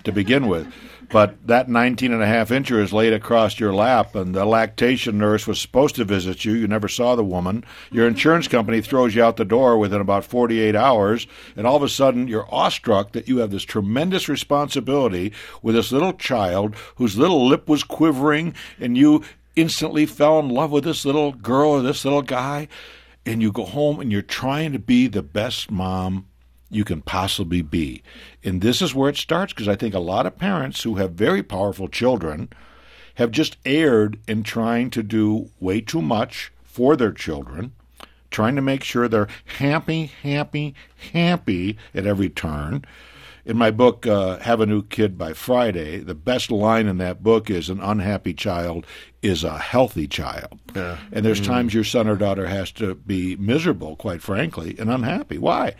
to 0.05 0.12
begin 0.12 0.48
with 0.48 0.72
but 1.12 1.47
that 1.47 1.69
19 1.69 2.11
and 2.11 2.23
a 2.23 2.26
half 2.26 2.49
incher 2.49 2.81
is 2.81 2.91
laid 2.91 3.12
across 3.12 3.61
your 3.61 3.75
lap 3.75 4.14
and 4.14 4.35
the 4.35 4.47
lactation 4.47 5.19
nurse 5.19 5.47
was 5.47 5.61
supposed 5.61 5.94
to 5.94 6.05
visit 6.05 6.43
you. 6.46 6.55
You 6.55 6.67
never 6.67 6.89
saw 6.89 7.15
the 7.15 7.22
woman. 7.22 7.65
Your 7.91 8.08
insurance 8.08 8.48
company 8.48 8.81
throws 8.81 9.15
you 9.15 9.22
out 9.22 9.36
the 9.36 9.44
door 9.44 9.77
within 9.77 10.01
about 10.01 10.25
48 10.25 10.75
hours 10.75 11.27
and 11.55 11.67
all 11.67 11.77
of 11.77 11.82
a 11.82 11.89
sudden 11.91 12.29
you're 12.29 12.48
awestruck 12.53 13.13
that 13.13 13.29
you 13.29 13.39
have 13.39 13.51
this 13.51 13.63
tremendous 13.63 14.27
responsibility 14.27 15.34
with 15.60 15.75
this 15.75 15.93
little 15.93 16.15
child 16.15 16.75
whose 16.96 17.19
little 17.19 17.46
lip 17.46 17.69
was 17.69 17.84
quivering 17.84 18.55
and 18.81 18.96
you 18.96 19.22
instantly 19.55 20.06
fell 20.06 20.39
in 20.39 20.48
love 20.48 20.70
with 20.70 20.84
this 20.84 21.05
little 21.05 21.32
girl 21.32 21.72
or 21.72 21.82
this 21.82 22.06
little 22.06 22.22
guy 22.22 22.69
and 23.27 23.43
you 23.43 23.53
go 23.53 23.67
home 23.67 24.01
and 24.01 24.10
you're 24.10 24.22
trying 24.22 24.72
to 24.72 24.79
be 24.79 25.08
the 25.08 25.22
best 25.22 25.70
mom 25.70 26.27
you 26.72 26.84
can 26.84 27.02
possibly 27.02 27.62
be. 27.62 28.02
And 28.43 28.60
this 28.60 28.81
is 28.81 28.94
where 28.94 29.10
it 29.10 29.17
starts 29.17 29.52
because 29.52 29.69
I 29.69 29.76
think 29.76 29.94
a 29.94 30.00
lot 30.00 30.26
of 30.26 30.38
parents 30.38 30.82
who 30.82 30.96
have 30.96 31.12
very 31.12 31.43
powerful 31.43 31.86
children 31.86 32.48
have 33.17 33.31
just 33.31 33.58
erred 33.64 34.19
in 34.26 34.43
trying 34.43 34.91
to 34.91 35.02
do 35.02 35.50
way 35.60 35.81
too 35.81 36.00
much 36.00 36.50
for 36.64 36.96
their 36.96 37.12
children, 37.12 37.72
trying 38.31 38.56
to 38.56 38.62
make 38.62 38.82
sure 38.82 39.06
they're 39.06 39.29
happy, 39.58 40.06
happy, 40.22 40.74
happy 41.12 41.76
at 41.94 42.06
every 42.06 42.31
turn. 42.31 42.84
In 43.44 43.58
my 43.58 43.70
book, 43.70 44.06
uh, 44.06 44.38
Have 44.38 44.60
a 44.60 44.67
New 44.67 44.84
Kid 44.84 45.19
by 45.19 45.32
Friday, 45.32 45.98
the 45.98 46.14
best 46.14 46.50
line 46.50 46.86
in 46.86 46.98
that 46.98 47.22
book 47.22 47.50
is 47.50 47.69
an 47.69 47.81
unhappy 47.81 48.32
child 48.32 48.86
is 49.20 49.43
a 49.43 49.58
healthy 49.58 50.06
child. 50.06 50.60
Yeah. 50.74 50.98
And 51.10 51.24
there's 51.24 51.41
mm. 51.41 51.46
times 51.46 51.74
your 51.74 51.84
son 51.84 52.08
or 52.08 52.17
daughter 52.17 52.46
has 52.46 52.70
to 52.72 52.94
be 52.94 53.36
miserable, 53.36 53.96
quite 53.96 54.22
frankly, 54.22 54.76
and 54.79 54.88
unhappy. 54.88 55.38
Why? 55.38 55.74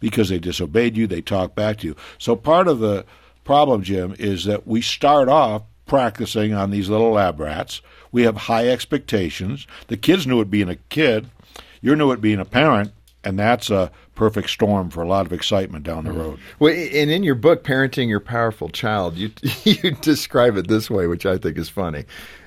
Because 0.00 0.28
they 0.28 0.38
disobeyed 0.38 0.96
you, 0.96 1.06
they 1.06 1.20
talk 1.20 1.54
back 1.54 1.78
to 1.78 1.88
you. 1.88 1.96
So 2.18 2.36
part 2.36 2.68
of 2.68 2.78
the 2.78 3.04
problem, 3.44 3.82
Jim, 3.82 4.14
is 4.18 4.44
that 4.44 4.66
we 4.66 4.80
start 4.80 5.28
off 5.28 5.62
practicing 5.86 6.52
on 6.52 6.70
these 6.70 6.88
little 6.88 7.12
lab 7.12 7.40
rats. 7.40 7.80
We 8.12 8.22
have 8.22 8.36
high 8.36 8.68
expectations. 8.68 9.66
The 9.88 9.96
kids 9.96 10.26
knew 10.26 10.40
it 10.40 10.50
being 10.50 10.68
a 10.68 10.76
kid. 10.76 11.28
You're 11.80 11.96
new 11.96 12.12
at 12.12 12.20
being 12.20 12.40
a 12.40 12.44
parent, 12.44 12.92
and 13.24 13.38
that's 13.38 13.70
a 13.70 13.90
perfect 14.14 14.50
storm 14.50 14.90
for 14.90 15.02
a 15.02 15.08
lot 15.08 15.26
of 15.26 15.32
excitement 15.32 15.84
down 15.84 16.04
the 16.04 16.12
road. 16.12 16.38
Well, 16.58 16.72
and 16.72 17.10
in 17.10 17.22
your 17.22 17.34
book, 17.34 17.64
"Parenting 17.64 18.08
Your 18.08 18.20
Powerful 18.20 18.68
Child," 18.68 19.16
you 19.16 19.30
you 19.64 19.92
describe 19.92 20.56
it 20.56 20.68
this 20.68 20.90
way, 20.90 21.06
which 21.06 21.26
I 21.26 21.38
think 21.38 21.56
is 21.58 21.68
funny. 21.68 22.04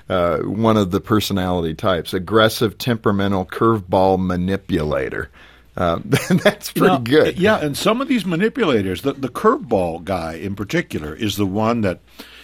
Uh, 0.10 0.40
one 0.40 0.78
of 0.78 0.92
the 0.92 1.02
personality 1.02 1.74
types: 1.74 2.14
aggressive, 2.14 2.78
temperamental, 2.78 3.46
curveball 3.46 4.20
manipulator. 4.20 5.30
Um, 5.78 6.04
that's 6.30 6.72
pretty 6.72 6.88
now, 6.88 6.98
good. 6.98 7.40
Yeah, 7.40 7.58
and 7.58 7.78
some 7.78 8.02
of 8.02 8.08
these 8.08 8.26
manipulators, 8.26 9.04
the, 9.04 9.14
the 9.14 9.30
curveball 9.30 10.04
guy 10.04 10.34
in 10.34 10.56
particular, 10.56 11.16
is 11.16 11.38
the 11.38 11.46
one 11.46 11.82
that 11.82 12.00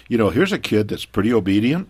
you 0.08 0.18
know, 0.18 0.30
here's 0.30 0.54
a 0.54 0.60
kid 0.60 0.88
that's 0.88 1.06
pretty 1.06 1.34
obedient, 1.34 1.90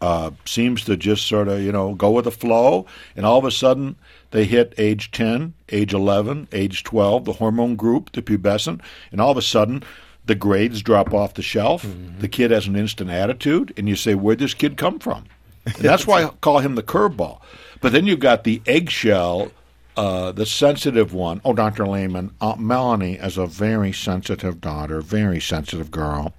uh, 0.00 0.30
seems 0.44 0.84
to 0.84 0.96
just 0.96 1.26
sort 1.26 1.48
of, 1.48 1.60
you 1.60 1.72
know, 1.72 1.94
go 1.94 2.10
with 2.10 2.24
the 2.24 2.30
flow, 2.30 2.86
and 3.16 3.24
all 3.24 3.38
of 3.38 3.44
a 3.44 3.50
sudden 3.50 3.96
they 4.30 4.44
hit 4.44 4.74
age 4.78 5.10
10, 5.10 5.54
age 5.70 5.94
11, 5.94 6.48
age 6.52 6.84
12, 6.84 7.24
the 7.24 7.32
hormone 7.34 7.76
group, 7.76 8.12
the 8.12 8.22
pubescent, 8.22 8.80
and 9.12 9.20
all 9.20 9.30
of 9.30 9.36
a 9.36 9.42
sudden 9.42 9.82
the 10.26 10.34
grades 10.34 10.82
drop 10.82 11.12
off 11.12 11.34
the 11.34 11.42
shelf. 11.42 11.84
Mm-hmm. 11.84 12.20
The 12.20 12.28
kid 12.28 12.50
has 12.50 12.66
an 12.66 12.76
instant 12.76 13.10
attitude, 13.10 13.72
and 13.76 13.88
you 13.88 13.96
say, 13.96 14.14
Where'd 14.14 14.38
this 14.38 14.54
kid 14.54 14.76
come 14.76 14.98
from? 14.98 15.24
And 15.66 15.76
that's 15.76 16.06
why 16.06 16.24
I 16.24 16.28
call 16.28 16.58
him 16.58 16.74
the 16.74 16.82
curveball. 16.82 17.40
But 17.80 17.92
then 17.92 18.06
you've 18.06 18.20
got 18.20 18.44
the 18.44 18.62
eggshell, 18.66 19.50
uh, 19.96 20.32
the 20.32 20.46
sensitive 20.46 21.12
one. 21.12 21.40
Oh, 21.44 21.52
Dr. 21.52 21.86
Leman, 21.86 22.34
Aunt 22.40 22.60
Melanie 22.60 23.14
is 23.14 23.38
a 23.38 23.46
very 23.46 23.92
sensitive 23.92 24.60
daughter, 24.60 25.00
very 25.00 25.40
sensitive 25.40 25.90
girl. 25.90 26.34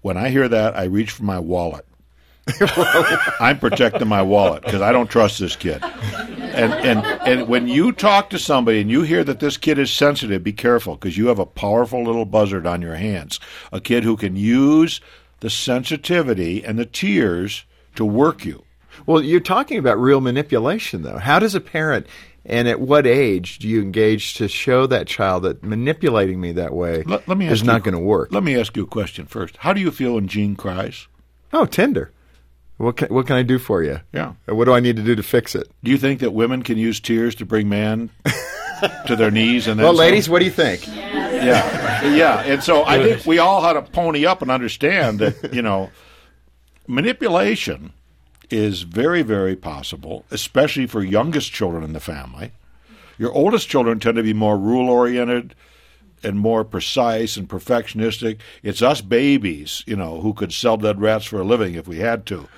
When 0.00 0.16
I 0.16 0.30
hear 0.30 0.48
that, 0.48 0.76
I 0.76 0.84
reach 0.84 1.10
for 1.10 1.24
my 1.24 1.38
wallet 1.38 1.84
I'm 3.40 3.58
protecting 3.58 4.08
my 4.08 4.22
wallet 4.22 4.64
because 4.64 4.80
I 4.80 4.92
don't 4.92 5.10
trust 5.10 5.38
this 5.38 5.56
kid. 5.56 5.82
And 5.82 6.72
and 6.72 7.04
and 7.26 7.48
when 7.48 7.68
you 7.68 7.92
talk 7.92 8.30
to 8.30 8.38
somebody 8.38 8.80
and 8.80 8.90
you 8.90 9.02
hear 9.02 9.22
that 9.24 9.40
this 9.40 9.56
kid 9.56 9.78
is 9.78 9.90
sensitive, 9.90 10.42
be 10.42 10.52
careful 10.52 10.94
because 10.94 11.16
you 11.16 11.26
have 11.28 11.38
a 11.38 11.46
powerful 11.46 12.02
little 12.02 12.24
buzzard 12.24 12.66
on 12.66 12.82
your 12.82 12.96
hands. 12.96 13.38
A 13.72 13.80
kid 13.80 14.04
who 14.04 14.16
can 14.16 14.36
use 14.36 15.00
the 15.40 15.50
sensitivity 15.50 16.64
and 16.64 16.78
the 16.78 16.86
tears 16.86 17.64
to 17.96 18.04
work 18.04 18.44
you. 18.44 18.64
Well, 19.06 19.22
you're 19.22 19.40
talking 19.40 19.78
about 19.78 19.98
real 19.98 20.20
manipulation, 20.20 21.02
though. 21.02 21.18
How 21.18 21.38
does 21.38 21.54
a 21.54 21.60
parent 21.60 22.06
and 22.44 22.66
at 22.66 22.80
what 22.80 23.06
age 23.06 23.58
do 23.58 23.68
you 23.68 23.82
engage 23.82 24.34
to 24.34 24.48
show 24.48 24.86
that 24.86 25.06
child 25.06 25.42
that 25.42 25.62
manipulating 25.62 26.40
me 26.40 26.52
that 26.52 26.72
way 26.72 27.02
let, 27.02 27.28
let 27.28 27.36
me 27.36 27.46
is 27.46 27.62
not 27.62 27.84
going 27.84 27.94
to 27.94 28.00
work? 28.00 28.32
Let 28.32 28.42
me 28.42 28.58
ask 28.58 28.76
you 28.76 28.84
a 28.84 28.86
question 28.86 29.26
first. 29.26 29.56
How 29.58 29.72
do 29.72 29.80
you 29.80 29.90
feel 29.90 30.14
when 30.14 30.28
Jean 30.28 30.56
cries? 30.56 31.08
Oh, 31.52 31.66
tender. 31.66 32.12
What 32.78 32.96
can, 32.96 33.08
what 33.08 33.26
can 33.26 33.36
I 33.36 33.42
do 33.42 33.58
for 33.58 33.82
you? 33.82 34.00
Yeah. 34.12 34.34
What 34.46 34.64
do 34.66 34.72
I 34.72 34.80
need 34.80 34.96
to 34.96 35.02
do 35.02 35.16
to 35.16 35.22
fix 35.22 35.54
it? 35.54 35.68
Do 35.82 35.90
you 35.90 35.98
think 35.98 36.20
that 36.20 36.32
women 36.32 36.62
can 36.62 36.78
use 36.78 37.00
tears 37.00 37.34
to 37.36 37.44
bring 37.44 37.68
man 37.68 38.10
to 39.06 39.16
their 39.16 39.32
knees? 39.32 39.66
And 39.66 39.80
well, 39.80 39.92
ladies, 39.92 40.28
what 40.28 40.38
do 40.38 40.44
you 40.44 40.50
think? 40.50 40.86
Yeah, 40.86 42.04
yeah. 42.04 42.40
And 42.40 42.62
so 42.62 42.84
I 42.84 43.02
think 43.02 43.26
we 43.26 43.38
all 43.38 43.62
had 43.62 43.74
to 43.74 43.82
pony 43.82 44.26
up 44.26 44.42
and 44.42 44.50
understand 44.50 45.18
that 45.18 45.52
you 45.52 45.62
know 45.62 45.90
manipulation 46.86 47.92
is 48.50 48.82
very, 48.82 49.22
very 49.22 49.56
possible, 49.56 50.24
especially 50.30 50.86
for 50.86 51.02
youngest 51.02 51.52
children 51.52 51.84
in 51.84 51.92
the 51.92 52.00
family. 52.00 52.52
Your 53.18 53.32
oldest 53.32 53.68
children 53.68 54.00
tend 54.00 54.16
to 54.16 54.22
be 54.22 54.32
more 54.32 54.56
rule 54.56 54.88
oriented 54.88 55.54
and 56.22 56.38
more 56.38 56.64
precise 56.64 57.36
and 57.36 57.48
perfectionistic. 57.48 58.38
It's 58.62 58.82
us 58.82 59.00
babies, 59.00 59.82
you 59.86 59.96
know, 59.96 60.20
who 60.20 60.34
could 60.34 60.52
sell 60.52 60.76
dead 60.76 61.00
rats 61.00 61.24
for 61.24 61.40
a 61.40 61.44
living 61.44 61.74
if 61.74 61.86
we 61.86 61.98
had 61.98 62.26
to. 62.26 62.48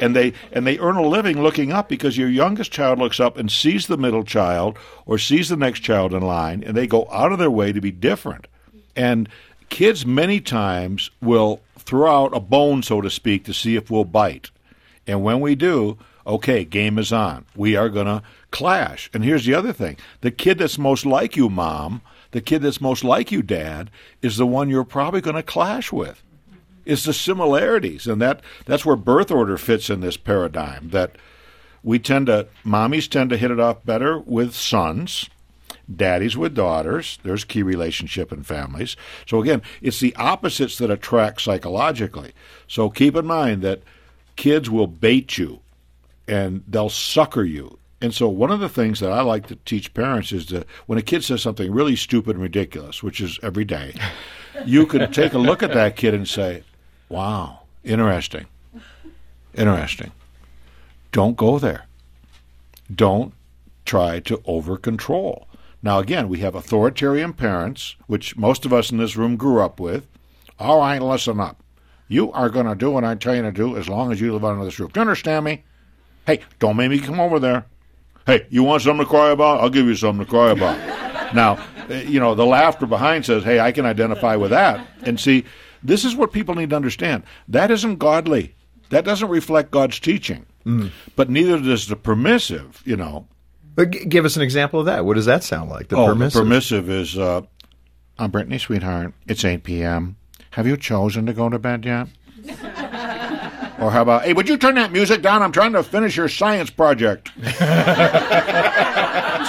And 0.00 0.14
they 0.14 0.34
and 0.52 0.66
they 0.66 0.78
earn 0.78 0.96
a 0.96 1.06
living 1.06 1.42
looking 1.42 1.72
up 1.72 1.88
because 1.88 2.18
your 2.18 2.28
youngest 2.28 2.70
child 2.70 2.98
looks 2.98 3.20
up 3.20 3.36
and 3.36 3.50
sees 3.50 3.86
the 3.86 3.96
middle 3.96 4.24
child 4.24 4.78
or 5.06 5.18
sees 5.18 5.48
the 5.48 5.56
next 5.56 5.80
child 5.80 6.12
in 6.12 6.22
line 6.22 6.62
and 6.62 6.76
they 6.76 6.86
go 6.86 7.08
out 7.10 7.32
of 7.32 7.38
their 7.38 7.50
way 7.50 7.72
to 7.72 7.80
be 7.80 7.90
different. 7.90 8.46
And 8.94 9.28
kids 9.68 10.04
many 10.04 10.40
times 10.40 11.10
will 11.20 11.60
throw 11.78 12.24
out 12.24 12.36
a 12.36 12.40
bone 12.40 12.82
so 12.82 13.00
to 13.00 13.10
speak 13.10 13.44
to 13.44 13.54
see 13.54 13.76
if 13.76 13.90
we'll 13.90 14.04
bite. 14.04 14.50
And 15.08 15.24
when 15.24 15.40
we 15.40 15.54
do, 15.54 15.98
okay, 16.26 16.64
game 16.64 16.98
is 16.98 17.12
on. 17.12 17.46
We 17.56 17.74
are 17.74 17.88
going 17.88 18.06
to 18.06 18.22
clash. 18.50 19.10
And 19.14 19.24
here's 19.24 19.46
the 19.46 19.54
other 19.54 19.72
thing. 19.72 19.96
The 20.20 20.30
kid 20.30 20.58
that's 20.58 20.78
most 20.78 21.06
like 21.06 21.34
you, 21.34 21.48
mom, 21.48 22.02
the 22.32 22.42
kid 22.42 22.62
that's 22.62 22.80
most 22.80 23.02
like 23.02 23.32
you, 23.32 23.42
Dad, 23.42 23.90
is 24.20 24.36
the 24.36 24.46
one 24.46 24.68
you're 24.68 24.84
probably 24.84 25.22
going 25.22 25.36
to 25.36 25.42
clash 25.42 25.90
with. 25.90 26.22
It's 26.84 27.04
the 27.04 27.12
similarities, 27.12 28.06
and 28.06 28.20
that 28.22 28.40
that's 28.64 28.84
where 28.86 28.96
birth 28.96 29.30
order 29.30 29.58
fits 29.58 29.90
in 29.90 30.00
this 30.00 30.16
paradigm. 30.16 30.88
That 30.88 31.16
we 31.82 31.98
tend 31.98 32.26
to, 32.26 32.48
mommies 32.64 33.10
tend 33.10 33.28
to 33.30 33.36
hit 33.36 33.50
it 33.50 33.60
off 33.60 33.84
better 33.84 34.18
with 34.18 34.54
sons, 34.54 35.28
daddies 35.94 36.34
with 36.34 36.54
daughters. 36.54 37.18
There's 37.22 37.44
key 37.44 37.62
relationship 37.62 38.32
in 38.32 38.42
families. 38.42 38.96
So 39.26 39.42
again, 39.42 39.60
it's 39.82 40.00
the 40.00 40.16
opposites 40.16 40.78
that 40.78 40.90
attract 40.90 41.42
psychologically. 41.42 42.32
So 42.66 42.88
keep 42.88 43.16
in 43.16 43.26
mind 43.26 43.60
that 43.62 43.82
kids 44.38 44.70
will 44.70 44.86
bait 44.86 45.36
you 45.36 45.60
and 46.26 46.64
they'll 46.66 46.88
sucker 46.88 47.44
you 47.44 47.78
and 48.00 48.14
so, 48.14 48.28
one 48.28 48.52
of 48.52 48.60
the 48.60 48.68
things 48.68 49.00
that 49.00 49.10
I 49.10 49.22
like 49.22 49.48
to 49.48 49.56
teach 49.56 49.92
parents 49.92 50.30
is 50.30 50.46
that 50.46 50.66
when 50.86 50.98
a 50.98 51.02
kid 51.02 51.24
says 51.24 51.42
something 51.42 51.72
really 51.72 51.96
stupid 51.96 52.36
and 52.36 52.42
ridiculous, 52.42 53.02
which 53.02 53.20
is 53.20 53.40
every 53.42 53.64
day, 53.64 53.94
you 54.64 54.86
can 54.86 55.10
take 55.10 55.32
a 55.32 55.38
look 55.38 55.62
at 55.62 55.72
that 55.74 55.96
kid 55.96 56.14
and 56.14 56.28
say, 56.28 56.62
wow, 57.08 57.60
interesting. 57.82 58.46
Interesting. 59.54 60.12
Don't 61.10 61.36
go 61.36 61.58
there. 61.58 61.86
Don't 62.94 63.34
try 63.84 64.20
to 64.20 64.40
over 64.44 64.76
control. 64.76 65.48
Now, 65.82 65.98
again, 65.98 66.28
we 66.28 66.38
have 66.40 66.54
authoritarian 66.54 67.32
parents, 67.32 67.96
which 68.06 68.36
most 68.36 68.64
of 68.64 68.72
us 68.72 68.92
in 68.92 68.98
this 68.98 69.16
room 69.16 69.36
grew 69.36 69.60
up 69.60 69.80
with. 69.80 70.06
All 70.58 70.78
right, 70.78 71.02
listen 71.02 71.40
up. 71.40 71.62
You 72.08 72.32
are 72.32 72.48
going 72.48 72.66
to 72.66 72.74
do 72.74 72.90
what 72.90 73.04
I 73.04 73.14
tell 73.14 73.36
you 73.36 73.42
to 73.42 73.52
do 73.52 73.76
as 73.76 73.88
long 73.88 74.10
as 74.10 74.20
you 74.20 74.32
live 74.32 74.44
under 74.44 74.64
this 74.64 74.80
roof. 74.80 74.92
Do 74.92 75.00
you 75.00 75.02
understand 75.02 75.44
me? 75.44 75.62
Hey, 76.26 76.40
don't 76.58 76.76
make 76.76 76.90
me 76.90 76.98
come 76.98 77.20
over 77.20 77.38
there. 77.38 77.66
Hey, 78.26 78.46
you 78.50 78.62
want 78.62 78.82
something 78.82 79.04
to 79.04 79.10
cry 79.10 79.30
about? 79.30 79.60
I'll 79.60 79.70
give 79.70 79.86
you 79.86 79.94
something 79.94 80.24
to 80.24 80.30
cry 80.30 80.50
about. 80.50 81.34
now, 81.34 81.64
eh, 81.88 82.02
you 82.02 82.20
know, 82.20 82.34
the 82.34 82.44
laughter 82.44 82.86
behind 82.86 83.24
says, 83.24 83.44
hey, 83.44 83.60
I 83.60 83.72
can 83.72 83.86
identify 83.86 84.36
with 84.36 84.50
that. 84.50 84.86
And 85.02 85.18
see, 85.18 85.44
this 85.82 86.04
is 86.04 86.14
what 86.14 86.32
people 86.32 86.54
need 86.54 86.70
to 86.70 86.76
understand. 86.76 87.22
That 87.48 87.70
isn't 87.70 87.96
godly. 87.96 88.54
That 88.90 89.04
doesn't 89.04 89.28
reflect 89.28 89.70
God's 89.70 89.98
teaching. 89.98 90.44
Mm. 90.66 90.90
But 91.16 91.30
neither 91.30 91.58
does 91.58 91.88
the 91.88 91.96
permissive, 91.96 92.82
you 92.84 92.96
know. 92.96 93.26
But 93.74 93.92
g- 93.92 94.04
give 94.04 94.26
us 94.26 94.36
an 94.36 94.42
example 94.42 94.80
of 94.80 94.86
that. 94.86 95.06
What 95.06 95.14
does 95.14 95.24
that 95.26 95.42
sound 95.42 95.70
like? 95.70 95.88
The 95.88 95.96
oh, 95.96 96.08
permissive? 96.08 96.32
the 96.34 96.40
permissive 96.40 96.90
is, 96.90 97.16
uh, 97.16 97.42
I'm 98.18 98.30
Brittany, 98.30 98.58
sweetheart. 98.58 99.14
It's 99.26 99.44
8 99.44 99.62
p.m. 99.62 100.17
Have 100.58 100.66
you 100.66 100.76
chosen 100.76 101.24
to 101.26 101.32
go 101.32 101.48
to 101.48 101.56
bed 101.60 101.84
yet? 101.84 102.08
Or 103.80 103.92
how 103.92 104.02
about, 104.02 104.24
hey, 104.24 104.32
would 104.32 104.48
you 104.48 104.56
turn 104.56 104.74
that 104.74 104.90
music 104.90 105.22
down? 105.22 105.40
I'm 105.40 105.52
trying 105.52 105.72
to 105.74 105.84
finish 105.84 106.16
your 106.16 106.28
science 106.28 106.68
project. 106.68 107.30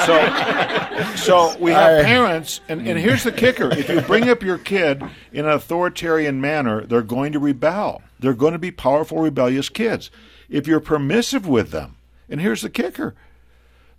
so, 0.05 1.15
so 1.15 1.57
we 1.59 1.71
have 1.71 2.05
parents, 2.05 2.61
and, 2.69 2.87
and 2.87 2.99
here's 2.99 3.23
the 3.23 3.31
kicker: 3.31 3.71
if 3.71 3.89
you 3.89 4.01
bring 4.01 4.29
up 4.29 4.43
your 4.43 4.59
kid 4.59 5.01
in 5.31 5.45
an 5.45 5.51
authoritarian 5.51 6.39
manner, 6.39 6.85
they're 6.85 7.01
going 7.01 7.31
to 7.31 7.39
rebel. 7.39 8.03
They're 8.19 8.35
going 8.35 8.53
to 8.53 8.59
be 8.59 8.69
powerful, 8.69 9.17
rebellious 9.17 9.67
kids. 9.67 10.11
If 10.47 10.67
you're 10.67 10.79
permissive 10.79 11.47
with 11.47 11.71
them, 11.71 11.95
and 12.29 12.39
here's 12.39 12.61
the 12.61 12.69
kicker: 12.69 13.15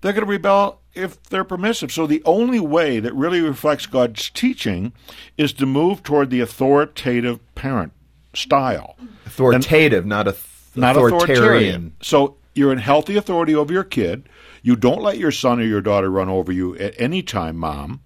they're 0.00 0.12
going 0.12 0.26
to 0.26 0.31
rebel 0.31 0.79
if 0.94 1.23
they're 1.25 1.44
permissive. 1.44 1.92
So 1.92 2.06
the 2.06 2.23
only 2.25 2.61
way 2.61 3.00
that 3.00 3.14
really 3.14 3.40
reflects 3.40 3.87
God's 3.87 4.30
teaching 4.30 4.92
is 5.37 5.52
to 5.54 5.66
move 5.66 6.02
toward 6.02 6.30
the 6.30 6.40
authoritative 6.40 7.38
parent 7.54 7.92
style. 8.35 8.97
Authoritative, 9.26 10.04
and, 10.04 10.09
not 10.09 10.28
a 10.28 10.32
th- 10.32 10.44
not 10.75 10.97
authoritarian. 10.97 11.30
authoritarian. 11.30 11.92
So 12.02 12.37
you're 12.54 12.73
in 12.73 12.78
healthy 12.78 13.16
authority 13.16 13.54
over 13.54 13.73
your 13.73 13.85
kid. 13.85 14.28
You 14.62 14.76
don't 14.76 15.02
let 15.02 15.18
your 15.18 15.30
son 15.30 15.61
or 15.61 15.64
your 15.64 15.80
daughter 15.80 16.11
run 16.11 16.28
over 16.28 16.52
you 16.52 16.76
at 16.76 16.94
any 16.99 17.23
time, 17.23 17.56
mom. 17.56 18.02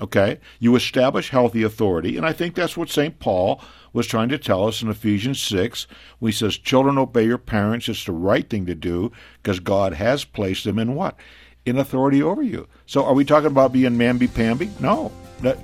Okay? 0.00 0.38
You 0.58 0.76
establish 0.76 1.28
healthy 1.28 1.62
authority, 1.62 2.16
and 2.16 2.24
I 2.24 2.32
think 2.32 2.54
that's 2.54 2.76
what 2.76 2.88
St. 2.88 3.18
Paul 3.18 3.60
was 3.92 4.06
trying 4.06 4.28
to 4.30 4.38
tell 4.38 4.66
us 4.66 4.82
in 4.82 4.88
Ephesians 4.88 5.42
6 5.42 5.86
when 6.18 6.32
he 6.32 6.36
says, 6.36 6.56
Children, 6.56 6.96
obey 6.96 7.26
your 7.26 7.38
parents. 7.38 7.88
It's 7.88 8.04
the 8.04 8.12
right 8.12 8.48
thing 8.48 8.64
to 8.66 8.74
do 8.74 9.12
because 9.42 9.60
God 9.60 9.94
has 9.94 10.24
placed 10.24 10.64
them 10.64 10.78
in 10.78 10.94
what? 10.94 11.16
In 11.66 11.78
authority 11.78 12.22
over 12.22 12.42
you. 12.42 12.66
So 12.86 13.04
are 13.04 13.14
we 13.14 13.24
talking 13.24 13.48
about 13.48 13.72
being 13.72 13.92
mamby-pamby? 13.92 14.70
No. 14.80 15.12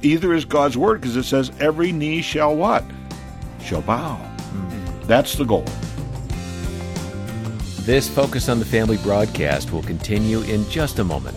Either 0.02 0.34
is 0.34 0.44
God's 0.44 0.76
word 0.76 1.00
because 1.00 1.16
it 1.16 1.24
says, 1.24 1.50
Every 1.60 1.92
knee 1.92 2.22
shall 2.22 2.54
what? 2.54 2.84
shall 3.62 3.82
bow. 3.82 4.16
Mm. 4.52 5.06
That's 5.06 5.34
the 5.34 5.44
goal. 5.44 5.64
This 7.84 8.08
Focus 8.08 8.48
on 8.48 8.58
the 8.58 8.64
Family 8.64 8.96
broadcast 8.98 9.72
will 9.72 9.82
continue 9.82 10.40
in 10.42 10.68
just 10.68 10.98
a 10.98 11.04
moment. 11.04 11.36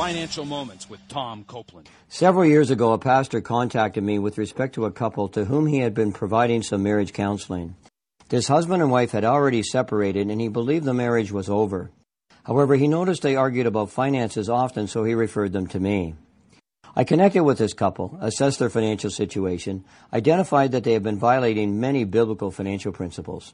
Financial 0.00 0.46
Moments 0.46 0.88
with 0.88 1.06
Tom 1.08 1.44
Copeland. 1.44 1.86
Several 2.08 2.46
years 2.46 2.70
ago, 2.70 2.94
a 2.94 2.98
pastor 2.98 3.42
contacted 3.42 4.02
me 4.02 4.18
with 4.18 4.38
respect 4.38 4.74
to 4.76 4.86
a 4.86 4.90
couple 4.90 5.28
to 5.28 5.44
whom 5.44 5.66
he 5.66 5.80
had 5.80 5.92
been 5.92 6.10
providing 6.10 6.62
some 6.62 6.82
marriage 6.82 7.12
counseling. 7.12 7.76
This 8.30 8.48
husband 8.48 8.80
and 8.80 8.90
wife 8.90 9.10
had 9.10 9.26
already 9.26 9.62
separated, 9.62 10.28
and 10.28 10.40
he 10.40 10.48
believed 10.48 10.86
the 10.86 10.94
marriage 10.94 11.30
was 11.30 11.50
over. 11.50 11.90
However, 12.44 12.76
he 12.76 12.88
noticed 12.88 13.20
they 13.20 13.36
argued 13.36 13.66
about 13.66 13.90
finances 13.90 14.48
often, 14.48 14.88
so 14.88 15.04
he 15.04 15.12
referred 15.12 15.52
them 15.52 15.66
to 15.66 15.78
me. 15.78 16.14
I 16.96 17.04
connected 17.04 17.44
with 17.44 17.58
this 17.58 17.74
couple, 17.74 18.16
assessed 18.22 18.58
their 18.58 18.70
financial 18.70 19.10
situation, 19.10 19.84
identified 20.14 20.72
that 20.72 20.82
they 20.82 20.94
had 20.94 21.02
been 21.02 21.18
violating 21.18 21.78
many 21.78 22.04
biblical 22.04 22.50
financial 22.50 22.92
principles. 22.92 23.52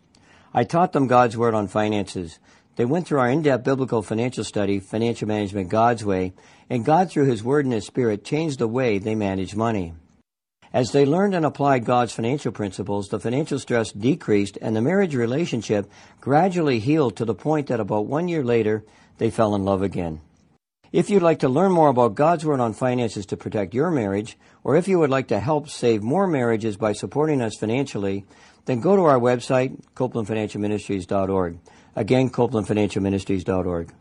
I 0.55 0.63
taught 0.63 0.93
them 0.93 1.09
God's 1.09 1.37
Word 1.37 1.55
on 1.55 1.67
finances. 1.67 2.39
They 2.77 2.85
went 2.85 3.07
through 3.07 3.21
our 3.21 3.31
in-depth 3.31 3.65
biblical 3.65 4.03
financial 4.03 4.45
study, 4.45 4.81
Financial 4.81 5.27
Management 5.27 5.71
God's 5.71 6.05
Way, 6.05 6.35
and 6.69 6.85
God, 6.85 7.11
through 7.11 7.25
His 7.25 7.43
Word 7.43 7.65
and 7.65 7.73
His 7.73 7.87
Spirit, 7.87 8.23
changed 8.23 8.59
the 8.59 8.69
way 8.69 8.99
they 8.99 9.15
manage 9.15 9.57
money. 9.57 9.95
As 10.75 10.93
they 10.93 11.07
learned 11.07 11.35
and 11.35 11.47
applied 11.47 11.87
God's 11.87 12.13
financial 12.13 12.53
principles, 12.53 13.09
the 13.09 13.19
financial 13.19 13.59
stress 13.59 13.93
decreased 13.93 14.59
and 14.61 14.77
the 14.77 14.83
marriage 14.83 15.15
relationship 15.15 15.91
gradually 16.21 16.79
healed 16.79 17.17
to 17.17 17.25
the 17.25 17.35
point 17.35 17.69
that 17.69 17.81
about 17.81 18.07
one 18.07 18.29
year 18.29 18.45
later, 18.45 18.85
they 19.17 19.31
fell 19.31 19.55
in 19.55 19.65
love 19.65 19.81
again. 19.81 20.21
If 20.93 21.09
you'd 21.09 21.23
like 21.23 21.39
to 21.39 21.49
learn 21.49 21.73
more 21.73 21.89
about 21.89 22.15
God's 22.15 22.45
Word 22.45 22.61
on 22.61 22.75
finances 22.75 23.25
to 23.27 23.39
protect 23.39 23.73
your 23.73 23.91
marriage, 23.91 24.37
or 24.65 24.77
if 24.77 24.87
you 24.87 24.99
would 24.99 25.09
like 25.09 25.29
to 25.29 25.41
help 25.41 25.71
save 25.71 26.03
more 26.03 26.27
marriages 26.27 26.77
by 26.77 26.93
supporting 26.93 27.41
us 27.41 27.57
financially, 27.57 28.27
then 28.67 28.81
go 28.81 28.97
to 28.97 29.05
our 29.05 29.19
website, 29.19 29.81
copelandfinancialministries.org. 29.95 31.59
Again, 31.97 32.31
copelandfinancialministries.org. 32.31 33.93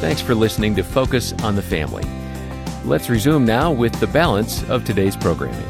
Thanks 0.00 0.20
for 0.20 0.34
listening 0.34 0.76
to 0.76 0.84
Focus 0.84 1.32
on 1.42 1.56
the 1.56 1.62
Family. 1.62 2.04
Let's 2.84 3.10
resume 3.10 3.44
now 3.44 3.72
with 3.72 3.98
the 3.98 4.06
balance 4.06 4.62
of 4.70 4.84
today's 4.84 5.16
programming. 5.16 5.64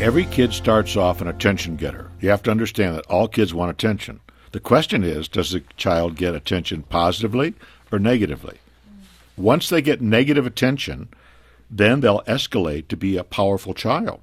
Every 0.00 0.26
kid 0.26 0.52
starts 0.52 0.96
off 0.96 1.20
an 1.20 1.28
attention 1.28 1.76
getter. 1.76 2.10
You 2.20 2.30
have 2.30 2.42
to 2.44 2.50
understand 2.50 2.96
that 2.96 3.06
all 3.06 3.28
kids 3.28 3.52
want 3.52 3.70
attention. 3.70 4.20
The 4.52 4.60
question 4.60 5.02
is 5.02 5.28
does 5.28 5.50
the 5.50 5.64
child 5.76 6.16
get 6.16 6.34
attention 6.34 6.82
positively 6.84 7.54
or 7.90 7.98
negatively? 7.98 8.58
Once 9.36 9.68
they 9.68 9.82
get 9.82 10.00
negative 10.00 10.46
attention, 10.46 11.08
then 11.70 12.00
they'll 12.00 12.22
escalate 12.22 12.88
to 12.88 12.96
be 12.96 13.16
a 13.16 13.24
powerful 13.24 13.74
child. 13.74 14.20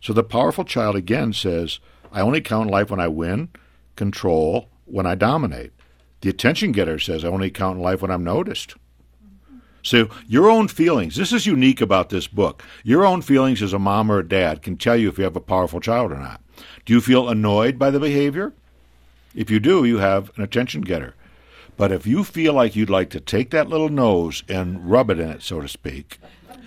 So 0.00 0.12
the 0.12 0.22
powerful 0.22 0.64
child 0.64 0.94
again 0.94 1.32
says, 1.32 1.80
I 2.12 2.20
only 2.20 2.40
count 2.40 2.70
life 2.70 2.90
when 2.90 3.00
I 3.00 3.08
win, 3.08 3.48
control, 3.96 4.68
when 4.84 5.06
I 5.06 5.14
dominate. 5.14 5.72
The 6.20 6.30
attention 6.30 6.72
getter 6.72 6.98
says, 6.98 7.24
I 7.24 7.28
only 7.28 7.50
count 7.50 7.80
life 7.80 8.02
when 8.02 8.10
I'm 8.10 8.22
noticed. 8.22 8.76
So 9.82 10.08
your 10.28 10.48
own 10.48 10.68
feelings, 10.68 11.16
this 11.16 11.32
is 11.32 11.46
unique 11.46 11.80
about 11.80 12.10
this 12.10 12.28
book. 12.28 12.62
Your 12.84 13.04
own 13.04 13.22
feelings 13.22 13.62
as 13.62 13.72
a 13.72 13.78
mom 13.78 14.10
or 14.10 14.20
a 14.20 14.28
dad 14.28 14.62
can 14.62 14.76
tell 14.76 14.96
you 14.96 15.08
if 15.08 15.18
you 15.18 15.24
have 15.24 15.34
a 15.34 15.40
powerful 15.40 15.80
child 15.80 16.12
or 16.12 16.18
not. 16.18 16.40
Do 16.84 16.92
you 16.92 17.00
feel 17.00 17.28
annoyed 17.28 17.78
by 17.78 17.90
the 17.90 17.98
behavior? 17.98 18.52
If 19.34 19.50
you 19.50 19.58
do, 19.58 19.84
you 19.84 19.98
have 19.98 20.30
an 20.36 20.44
attention 20.44 20.82
getter. 20.82 21.14
But 21.76 21.90
if 21.90 22.06
you 22.06 22.22
feel 22.22 22.52
like 22.52 22.76
you'd 22.76 22.90
like 22.90 23.10
to 23.10 23.20
take 23.20 23.50
that 23.50 23.68
little 23.68 23.88
nose 23.88 24.44
and 24.48 24.88
rub 24.88 25.10
it 25.10 25.18
in 25.18 25.30
it, 25.30 25.42
so 25.42 25.60
to 25.60 25.68
speak, 25.68 26.20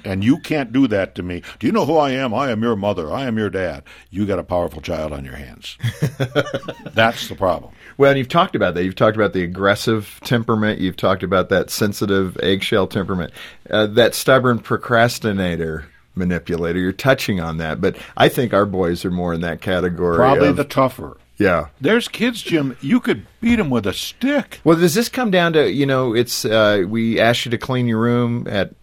and 0.06 0.24
you 0.24 0.40
can't 0.40 0.72
do 0.72 0.88
that 0.88 1.16
to 1.16 1.24
me, 1.24 1.42
do 1.60 1.68
you 1.68 1.74
know 1.74 1.86
who 1.86 1.98
I 1.98 2.12
am? 2.12 2.34
I 2.34 2.52
am 2.52 2.62
your 2.62 2.76
mother. 2.76 3.12
I 3.12 3.26
am 3.26 3.38
your 3.38 3.50
dad. 3.50 3.84
You 4.10 4.26
got 4.26 4.40
a 4.40 4.44
powerful 4.44 4.82
child 4.82 5.12
on 5.12 5.26
your 5.26 5.36
hands. 5.36 5.78
That's 6.94 7.28
the 7.28 7.36
problem. 7.36 7.74
Well, 7.98 8.12
and 8.12 8.18
you've 8.18 8.30
talked 8.30 8.56
about 8.56 8.74
that. 8.76 8.84
You've 8.84 8.96
talked 8.96 9.16
about 9.16 9.34
the 9.34 9.44
aggressive 9.44 10.20
temperament. 10.24 10.80
You've 10.80 10.98
talked 10.98 11.24
about 11.24 11.50
that 11.50 11.70
sensitive 11.70 12.38
eggshell 12.42 12.88
temperament. 12.88 13.34
Uh, 13.70 13.88
that 13.88 14.16
stubborn 14.16 14.60
procrastinator 14.60 15.86
manipulator. 16.16 16.80
You're 16.80 16.92
touching 16.92 17.40
on 17.40 17.58
that, 17.58 17.82
but 17.82 17.98
I 18.18 18.30
think 18.30 18.54
our 18.54 18.66
boys 18.66 19.06
are 19.06 19.12
more 19.12 19.34
in 19.34 19.42
that 19.42 19.62
category. 19.62 20.16
Probably 20.16 20.50
of, 20.50 20.56
the 20.56 20.64
tougher. 20.64 21.18
yeah. 21.38 21.68
There's 21.82 22.08
kids, 22.08 22.42
Jim, 22.42 22.77
you 22.82 23.00
could 23.00 23.25
beat 23.42 23.58
them 23.58 23.70
with 23.70 23.86
a 23.86 23.94
stick. 23.94 24.62
Well, 24.64 24.77
does 24.77 24.94
this 24.94 25.10
come 25.10 25.32
down 25.32 25.53
to 25.53 25.72
you 25.72 25.86
know? 25.86 26.14
It's 26.14 26.46
uh, 26.46 26.84
we 26.88 27.20
asked 27.20 27.46
you 27.46 27.51
to 27.51 27.58
clean 27.58 27.88
your 27.88 28.00
room 28.00 28.48
at 28.50 28.74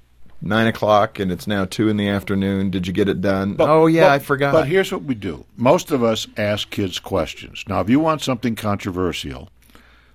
nine 0.42 0.66
o'clock, 0.66 1.18
and 1.18 1.30
it's 1.32 1.46
now 1.46 1.64
two 1.64 1.88
in 1.88 1.96
the 1.96 2.08
afternoon. 2.08 2.70
Did 2.70 2.86
you 2.86 2.92
get 2.92 3.08
it 3.08 3.20
done? 3.20 3.54
But- 3.54 3.68
oh 3.68 3.86
yeah, 3.86 4.04
but- 4.04 4.12
I 4.12 4.18
forgot. 4.18 4.52
But 4.52 4.68
here's 4.68 4.92
what 4.92 5.04
we 5.04 5.14
do. 5.14 5.44
Most 5.56 5.90
of 5.90 6.02
us 6.02 6.26
ask 6.36 6.70
kids 6.70 6.98
questions. 6.98 7.64
Now, 7.68 7.80
if 7.80 7.88
you 7.88 8.00
want 8.00 8.20
something 8.22 8.54
controversial, 8.54 9.48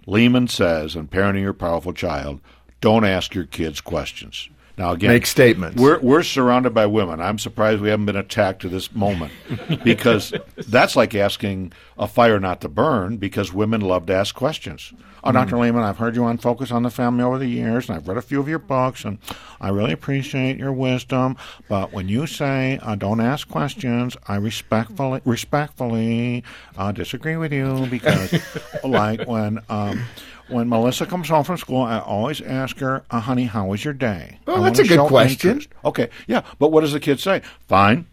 Leman 0.05 0.47
says 0.47 0.95
on 0.95 1.07
parenting 1.07 1.41
your 1.41 1.53
powerful 1.53 1.93
child, 1.93 2.39
don't 2.81 3.05
ask 3.05 3.33
your 3.35 3.45
kids 3.45 3.81
questions. 3.81 4.49
Now, 4.77 4.91
again, 4.91 5.09
Make 5.09 5.25
statements. 5.25 5.81
We're 5.81 5.99
we're 5.99 6.21
surrounded 6.21 6.71
by 6.75 6.85
women. 6.85 7.19
I'm 7.19 7.39
surprised 7.39 7.81
we 7.81 7.89
haven't 7.89 8.05
been 8.05 8.15
attacked 8.15 8.61
to 8.61 8.69
this 8.69 8.93
moment 8.93 9.31
because 9.83 10.33
that's 10.67 10.95
like 10.95 11.15
asking 11.15 11.73
a 11.97 12.07
fire 12.07 12.39
not 12.39 12.61
to 12.61 12.69
burn 12.69 13.17
because 13.17 13.51
women 13.51 13.81
love 13.81 14.05
to 14.05 14.13
ask 14.13 14.35
questions. 14.35 14.93
Oh, 15.23 15.31
Dr. 15.31 15.57
Leman, 15.57 15.83
I've 15.83 15.97
heard 15.97 16.15
you 16.15 16.23
on 16.23 16.37
Focus 16.37 16.71
on 16.71 16.83
the 16.83 16.89
Family 16.89 17.23
over 17.23 17.37
the 17.37 17.47
years, 17.47 17.89
and 17.89 17.97
I've 17.97 18.07
read 18.07 18.17
a 18.17 18.21
few 18.21 18.39
of 18.39 18.47
your 18.47 18.59
books, 18.59 19.03
and 19.03 19.17
I 19.59 19.69
really 19.69 19.91
appreciate 19.91 20.57
your 20.57 20.71
wisdom. 20.71 21.37
But 21.67 21.91
when 21.91 22.07
you 22.07 22.27
say 22.27 22.79
uh, 22.81 22.95
don't 22.95 23.19
ask 23.19 23.47
questions, 23.49 24.15
I 24.27 24.35
respectfully 24.35 25.21
respectfully 25.25 26.43
uh, 26.77 26.91
disagree 26.91 27.35
with 27.35 27.51
you 27.51 27.87
because, 27.89 28.33
like 28.83 29.27
when. 29.27 29.59
Um, 29.69 30.03
when 30.49 30.69
Melissa 30.69 31.05
comes 31.05 31.27
home 31.27 31.43
from 31.43 31.57
school, 31.57 31.81
I 31.81 31.99
always 31.99 32.39
ask 32.39 32.79
her, 32.79 33.03
uh, 33.11 33.19
"Honey, 33.19 33.43
how 33.43 33.67
was 33.67 33.83
your 33.83 33.93
day?" 33.93 34.39
I 34.47 34.61
that's 34.61 34.79
a 34.79 34.87
good 34.87 35.07
question. 35.07 35.49
interest. 35.49 35.69
Okay, 35.83 36.09
yeah, 36.25 36.43
but 36.57 36.71
what 36.71 36.81
does 36.81 36.93
the 36.93 37.01
kid 37.01 37.19
say? 37.19 37.41
Fine. 37.67 38.07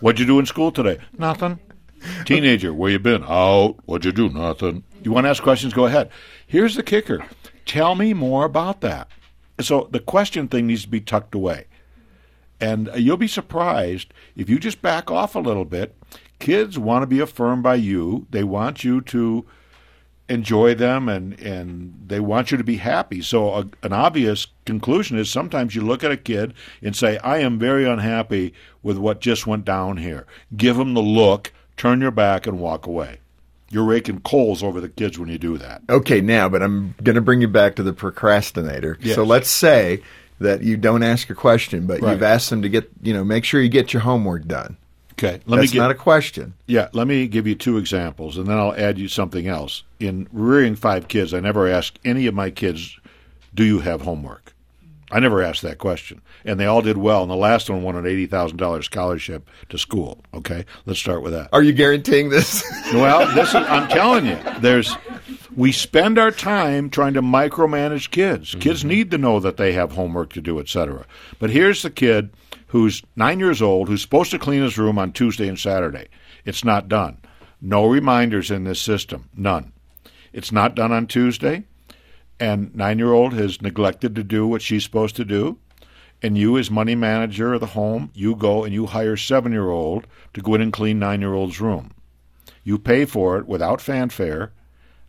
What'd 0.00 0.18
you 0.18 0.24
do 0.24 0.38
in 0.38 0.46
school 0.46 0.72
today? 0.72 0.98
Nothing. 1.18 1.58
Teenager, 2.24 2.72
where 2.72 2.90
you 2.90 2.98
been? 2.98 3.24
Out. 3.24 3.76
What'd 3.84 4.04
you 4.04 4.12
do? 4.12 4.28
Nothing. 4.32 4.84
You 5.02 5.12
want 5.12 5.24
to 5.24 5.30
ask 5.30 5.42
questions? 5.42 5.72
Go 5.72 5.86
ahead. 5.86 6.10
Here's 6.46 6.74
the 6.74 6.82
kicker. 6.82 7.24
Tell 7.66 7.94
me 7.94 8.14
more 8.14 8.44
about 8.44 8.80
that. 8.80 9.08
So 9.60 9.88
the 9.90 10.00
question 10.00 10.48
thing 10.48 10.66
needs 10.66 10.82
to 10.82 10.88
be 10.88 11.00
tucked 11.00 11.34
away. 11.34 11.66
And 12.60 12.88
uh, 12.88 12.96
you'll 12.96 13.16
be 13.16 13.28
surprised 13.28 14.12
if 14.36 14.48
you 14.48 14.58
just 14.58 14.82
back 14.82 15.10
off 15.10 15.34
a 15.34 15.40
little 15.40 15.64
bit. 15.64 15.96
Kids 16.38 16.78
want 16.78 17.02
to 17.02 17.06
be 17.06 17.20
affirmed 17.20 17.62
by 17.62 17.76
you. 17.76 18.26
They 18.30 18.44
want 18.44 18.84
you 18.84 19.00
to 19.02 19.46
enjoy 20.28 20.74
them 20.74 21.08
and, 21.08 21.38
and 21.40 21.94
they 22.06 22.20
want 22.20 22.50
you 22.50 22.58
to 22.58 22.64
be 22.64 22.76
happy. 22.76 23.22
So, 23.22 23.54
a, 23.54 23.66
an 23.82 23.92
obvious 23.92 24.46
conclusion 24.66 25.18
is 25.18 25.30
sometimes 25.30 25.74
you 25.74 25.82
look 25.82 26.04
at 26.04 26.12
a 26.12 26.16
kid 26.16 26.54
and 26.82 26.94
say, 26.94 27.18
I 27.18 27.38
am 27.38 27.58
very 27.58 27.86
unhappy 27.86 28.52
with 28.82 28.98
what 28.98 29.20
just 29.20 29.46
went 29.46 29.64
down 29.64 29.96
here. 29.96 30.26
Give 30.56 30.76
them 30.76 30.94
the 30.94 31.02
look, 31.02 31.52
turn 31.76 32.00
your 32.00 32.10
back, 32.10 32.46
and 32.46 32.60
walk 32.60 32.86
away. 32.86 33.20
You're 33.70 33.84
raking 33.84 34.20
coals 34.20 34.62
over 34.62 34.80
the 34.80 34.88
kids 34.88 35.18
when 35.18 35.28
you 35.28 35.38
do 35.38 35.58
that. 35.58 35.82
Okay, 35.90 36.20
now, 36.20 36.48
but 36.48 36.62
I'm 36.62 36.94
going 37.02 37.16
to 37.16 37.20
bring 37.20 37.40
you 37.40 37.48
back 37.48 37.76
to 37.76 37.82
the 37.82 37.92
procrastinator. 37.92 38.96
Yes. 39.00 39.14
So 39.14 39.24
let's 39.24 39.50
say 39.50 40.02
that 40.40 40.62
you 40.62 40.76
don't 40.76 41.02
ask 41.02 41.28
a 41.30 41.34
question, 41.34 41.86
but 41.86 42.00
Right. 42.00 42.12
you've 42.12 42.22
asked 42.22 42.48
them 42.50 42.62
to 42.62 42.68
get, 42.68 42.90
you 43.02 43.12
know, 43.12 43.24
make 43.24 43.44
sure 43.44 43.60
you 43.60 43.68
get 43.68 43.92
your 43.92 44.02
homework 44.02 44.46
done. 44.46 44.76
Okay, 45.12 45.40
let 45.46 45.56
That's 45.58 45.72
me 45.72 45.74
get 45.74 45.78
not 45.80 45.90
a 45.90 45.94
question. 45.96 46.54
Yeah, 46.66 46.88
let 46.92 47.08
me 47.08 47.26
give 47.26 47.44
you 47.46 47.56
two 47.56 47.76
examples, 47.76 48.38
and 48.38 48.46
then 48.46 48.56
I'll 48.56 48.74
add 48.74 48.98
you 48.98 49.08
something 49.08 49.48
else. 49.48 49.82
In 49.98 50.28
rearing 50.32 50.76
five 50.76 51.08
kids, 51.08 51.34
I 51.34 51.40
never 51.40 51.66
asked 51.66 51.98
any 52.04 52.26
of 52.26 52.34
my 52.34 52.50
kids, 52.50 52.96
"Do 53.52 53.64
you 53.64 53.80
have 53.80 54.02
homework?" 54.02 54.54
I 55.10 55.20
never 55.20 55.42
asked 55.42 55.62
that 55.62 55.78
question, 55.78 56.20
and 56.44 56.60
they 56.60 56.66
all 56.66 56.82
did 56.82 56.98
well. 56.98 57.22
And 57.22 57.30
the 57.30 57.36
last 57.36 57.70
one 57.70 57.82
won 57.82 57.96
an 57.96 58.06
eighty 58.06 58.26
thousand 58.26 58.58
dollars 58.58 58.86
scholarship 58.86 59.48
to 59.70 59.78
school. 59.78 60.22
Okay, 60.34 60.64
let's 60.84 61.00
start 61.00 61.22
with 61.22 61.32
that. 61.32 61.48
Are 61.52 61.62
you 61.62 61.72
guaranteeing 61.72 62.28
this? 62.28 62.64
Well, 62.88 63.30
listen, 63.34 63.64
I'm 63.64 63.86
telling 63.88 64.24
you, 64.24 64.38
there's 64.60 64.96
we 65.54 65.72
spend 65.72 66.18
our 66.18 66.30
time 66.30 66.88
trying 66.88 67.14
to 67.14 67.22
micromanage 67.22 68.10
kids. 68.10 68.50
Mm-hmm. 68.50 68.60
Kids 68.60 68.84
need 68.84 69.10
to 69.10 69.18
know 69.18 69.40
that 69.40 69.58
they 69.58 69.72
have 69.72 69.92
homework 69.92 70.32
to 70.34 70.40
do, 70.40 70.58
etc. 70.58 71.04
But 71.38 71.50
here's 71.50 71.82
the 71.82 71.90
kid 71.90 72.30
who's 72.68 73.02
nine 73.14 73.40
years 73.40 73.60
old 73.60 73.88
who's 73.88 74.00
supposed 74.00 74.30
to 74.30 74.38
clean 74.38 74.62
his 74.62 74.78
room 74.78 74.98
on 74.98 75.12
Tuesday 75.12 75.48
and 75.48 75.58
Saturday. 75.58 76.08
It's 76.46 76.64
not 76.64 76.88
done. 76.88 77.18
No 77.60 77.86
reminders 77.86 78.50
in 78.50 78.64
this 78.64 78.80
system. 78.80 79.28
None. 79.36 79.72
It's 80.32 80.52
not 80.52 80.74
done 80.74 80.92
on 80.92 81.06
Tuesday, 81.06 81.64
and 82.40 82.74
nine 82.74 82.98
year 82.98 83.12
old 83.12 83.32
has 83.34 83.60
neglected 83.62 84.14
to 84.14 84.24
do 84.24 84.46
what 84.46 84.62
she's 84.62 84.84
supposed 84.84 85.16
to 85.16 85.24
do. 85.24 85.58
And 86.20 86.36
you, 86.36 86.58
as 86.58 86.70
money 86.70 86.96
manager 86.96 87.54
of 87.54 87.60
the 87.60 87.66
home, 87.66 88.10
you 88.12 88.34
go 88.34 88.64
and 88.64 88.74
you 88.74 88.86
hire 88.86 89.16
seven 89.16 89.52
year 89.52 89.70
old 89.70 90.06
to 90.34 90.40
go 90.40 90.54
in 90.54 90.60
and 90.60 90.72
clean 90.72 90.98
nine 90.98 91.20
year 91.20 91.34
old's 91.34 91.60
room. 91.60 91.92
You 92.64 92.78
pay 92.78 93.04
for 93.04 93.38
it 93.38 93.46
without 93.46 93.80
fanfare 93.80 94.52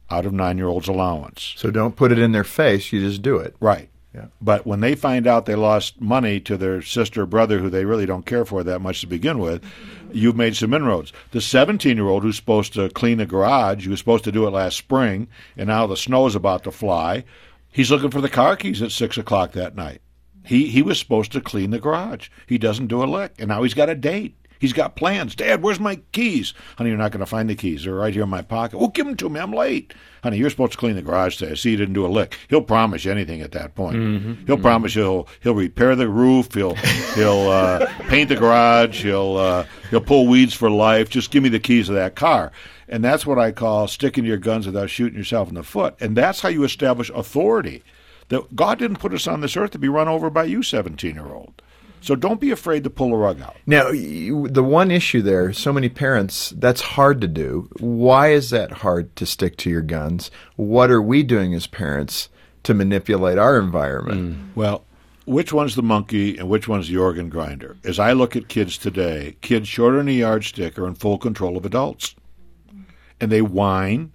out 0.10 0.26
of 0.26 0.34
nine 0.34 0.58
year 0.58 0.68
old's 0.68 0.88
allowance. 0.88 1.54
so 1.58 1.72
don't 1.72 1.96
put 1.96 2.12
it 2.12 2.20
in 2.20 2.32
their 2.32 2.44
face. 2.44 2.92
You 2.92 3.00
just 3.00 3.22
do 3.22 3.38
it. 3.38 3.56
Right. 3.60 3.90
Yeah. 4.14 4.26
But 4.42 4.66
when 4.66 4.80
they 4.80 4.96
find 4.96 5.28
out 5.28 5.46
they 5.46 5.56
lost 5.56 6.02
money 6.02 6.40
to 6.42 6.58
their 6.58 6.82
sister 6.82 7.22
or 7.22 7.26
brother 7.28 7.60
who 7.60 7.70
they 7.70 7.86
really 7.86 8.08
don't 8.08 8.26
care 8.26 8.44
for 8.44 8.64
that 8.64 8.80
much 8.80 9.02
to 9.02 9.08
begin 9.08 9.38
with, 9.38 9.64
you've 10.12 10.36
made 10.36 10.56
some 10.56 10.74
inroads. 10.74 11.14
The 11.30 11.42
17 11.42 11.96
year 11.96 12.08
old 12.08 12.24
who's 12.24 12.36
supposed 12.36 12.74
to 12.74 12.90
clean 12.90 13.20
the 13.20 13.28
garage, 13.28 13.86
who 13.86 13.92
was 13.92 14.00
supposed 14.00 14.24
to 14.24 14.32
do 14.32 14.48
it 14.48 14.52
last 14.52 14.78
spring, 14.78 15.28
and 15.56 15.68
now 15.68 15.86
the 15.86 15.96
snow's 15.96 16.36
about 16.36 16.64
to 16.64 16.72
fly, 16.72 17.24
He's 17.72 17.92
looking 17.92 18.12
for 18.12 18.22
the 18.22 18.30
car 18.30 18.56
keys 18.56 18.82
at 18.82 18.92
six 18.92 19.18
o'clock 19.18 19.52
that 19.52 19.76
night. 19.76 20.02
He 20.44 20.68
he 20.68 20.82
was 20.82 20.98
supposed 20.98 21.32
to 21.34 21.42
clean 21.42 21.70
the 21.70 21.80
garage. 21.80 22.30
He 22.48 22.58
doesn't 22.58 22.88
do 22.88 23.04
a 23.04 23.06
lick, 23.06 23.34
and 23.38 23.50
now 23.50 23.64
he's 23.64 23.74
got 23.74 23.90
a 23.90 23.96
date. 23.96 24.36
He's 24.60 24.74
got 24.74 24.98
plans. 24.98 25.36
Dad, 25.36 25.64
where's 25.64 25.80
my 25.80 25.96
keys? 26.12 26.54
Honey, 26.78 26.90
you're 26.90 27.00
not 27.00 27.12
going 27.12 27.22
to 27.22 27.26
find 27.26 27.50
the 27.50 27.56
keys. 27.56 27.86
They're 27.86 27.94
right 27.94 28.14
here 28.14 28.24
in 28.24 28.30
my 28.30 28.42
pocket. 28.42 28.78
Well, 28.78 28.90
give 28.90 29.06
them 29.06 29.16
to 29.16 29.30
me. 29.30 29.40
I'm 29.40 29.54
late. 29.54 29.94
Honey, 30.22 30.38
you're 30.38 30.50
supposed 30.50 30.74
to 30.74 30.78
clean 30.78 30.96
the 30.96 31.02
garage 31.02 31.38
today. 31.38 31.52
I 31.52 31.56
see 31.56 31.72
you 31.72 31.78
didn't 31.78 31.94
do 31.94 32.06
a 32.06 32.08
lick. 32.08 32.38
He'll 32.50 32.62
promise 32.62 33.06
you 33.06 33.12
anything 33.12 33.40
at 33.42 33.54
that 33.54 33.74
point. 33.74 33.96
Mm-hmm. 33.96 34.46
He'll 34.46 34.58
promise 34.58 34.94
you 34.96 35.02
he'll 35.02 35.28
he'll 35.40 35.56
repair 35.56 35.96
the 35.96 36.10
roof. 36.10 36.54
He'll 36.54 36.76
he'll 37.16 37.50
uh, 37.50 37.88
paint 38.10 38.28
the 38.28 38.36
garage. 38.36 39.02
He'll 39.02 39.38
uh, 39.38 39.66
he'll 39.90 40.02
pull 40.02 40.28
weeds 40.28 40.54
for 40.54 40.70
life. 40.70 41.10
Just 41.10 41.32
give 41.32 41.42
me 41.42 41.50
the 41.50 41.60
keys 41.60 41.88
of 41.88 41.96
that 41.96 42.16
car. 42.16 42.52
And 42.90 43.04
that's 43.04 43.26
what 43.26 43.40
I 43.40 43.52
call 43.52 43.88
sticking 43.88 44.24
to 44.26 44.28
your 44.28 44.38
guns 44.38 44.66
without 44.66 44.90
shooting 44.90 45.18
yourself 45.18 45.48
in 45.48 45.56
the 45.56 45.64
foot. 45.64 45.96
And 46.02 46.18
that's 46.18 46.42
how 46.42 46.50
you 46.50 46.64
establish 46.64 47.10
authority. 47.12 47.84
That 48.28 48.56
God 48.56 48.78
didn't 48.80 49.00
put 49.00 49.14
us 49.14 49.26
on 49.26 49.42
this 49.42 49.56
earth 49.56 49.72
to 49.72 49.80
be 49.80 49.90
run 49.90 50.08
over 50.08 50.30
by 50.30 50.44
you, 50.44 50.64
seventeen 50.64 51.16
year 51.16 51.28
old. 51.28 51.62
So 52.02 52.16
don't 52.16 52.40
be 52.40 52.52
afraid 52.52 52.84
to 52.86 52.90
pull 52.90 53.10
the 53.10 53.16
rug 53.16 53.42
out. 53.42 53.58
Now, 53.66 53.92
the 53.92 54.64
one 54.64 54.92
issue 54.92 55.22
there, 55.22 55.54
so 55.54 55.74
many 55.74 55.90
parents, 55.90 56.54
that's 56.58 56.82
hard 56.82 57.22
to 57.22 57.28
do. 57.28 57.70
Why 57.80 58.30
is 58.30 58.50
that 58.52 58.72
hard 58.72 59.16
to 59.18 59.26
stick 59.26 59.58
to 59.58 59.70
your 59.70 59.82
guns? 59.82 60.32
What 60.56 60.92
are 60.92 61.02
we 61.02 61.24
doing 61.24 61.54
as 61.54 61.68
parents 61.68 62.30
to 62.64 62.74
manipulate 62.74 63.38
our 63.38 63.60
environment? 63.60 64.36
Mm. 64.36 64.56
Well, 64.56 64.86
which 65.26 65.54
one's 65.54 65.76
the 65.76 65.84
monkey 65.84 66.38
and 66.38 66.50
which 66.50 66.68
one's 66.68 66.88
the 66.88 66.98
organ 66.98 67.30
grinder? 67.30 67.78
As 67.84 68.00
I 68.00 68.14
look 68.14 68.36
at 68.36 68.48
kids 68.48 68.78
today, 68.78 69.36
kids 69.42 69.68
shorter 69.68 69.98
than 69.98 70.08
a 70.08 70.12
yardstick 70.12 70.80
are 70.80 70.88
in 70.88 70.96
full 70.96 71.18
control 71.18 71.56
of 71.56 71.66
adults. 71.66 72.16
And 73.22 73.32
they 73.32 73.42
whine. 73.42 74.12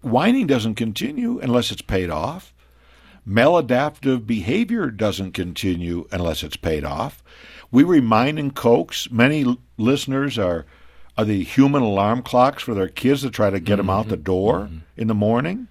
Whining 0.00 0.48
doesn't 0.48 0.74
continue 0.74 1.38
unless 1.38 1.70
it's 1.70 1.82
paid 1.82 2.10
off. 2.10 2.51
Maladaptive 3.26 4.26
behavior 4.26 4.90
doesn't 4.90 5.32
continue 5.32 6.08
unless 6.10 6.42
it's 6.42 6.56
paid 6.56 6.84
off. 6.84 7.22
We 7.70 7.84
remind 7.84 8.38
and 8.38 8.54
coax. 8.54 9.10
Many 9.10 9.56
listeners 9.78 10.38
are 10.38 10.66
are 11.16 11.24
the 11.24 11.44
human 11.44 11.82
alarm 11.82 12.22
clocks 12.22 12.62
for 12.62 12.74
their 12.74 12.88
kids 12.88 13.20
to 13.20 13.30
try 13.30 13.50
to 13.50 13.60
get 13.60 13.76
them 13.76 13.90
out 13.90 14.08
the 14.08 14.16
door 14.16 14.70
in 14.96 15.08
the 15.08 15.14
morning. 15.14 15.68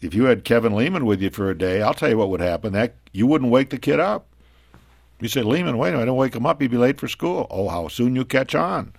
If 0.00 0.14
you 0.14 0.24
had 0.24 0.44
Kevin 0.44 0.74
Leman 0.74 1.04
with 1.04 1.20
you 1.20 1.30
for 1.30 1.50
a 1.50 1.58
day, 1.58 1.82
I'll 1.82 1.94
tell 1.94 2.08
you 2.08 2.16
what 2.16 2.28
would 2.30 2.40
happen. 2.40 2.72
That 2.72 2.94
you 3.12 3.26
wouldn't 3.26 3.50
wake 3.50 3.70
the 3.70 3.78
kid 3.78 4.00
up. 4.00 4.26
You 5.20 5.28
say, 5.28 5.42
Leman, 5.42 5.78
wait 5.78 5.90
a 5.90 5.92
minute, 5.92 6.02
I 6.02 6.06
don't 6.06 6.16
wake 6.16 6.34
him 6.34 6.46
up. 6.46 6.60
He'd 6.60 6.70
be 6.70 6.76
late 6.76 6.98
for 6.98 7.06
school. 7.06 7.46
Oh, 7.50 7.68
how 7.68 7.86
soon 7.88 8.16
you 8.16 8.24
catch 8.24 8.54
on. 8.54 8.92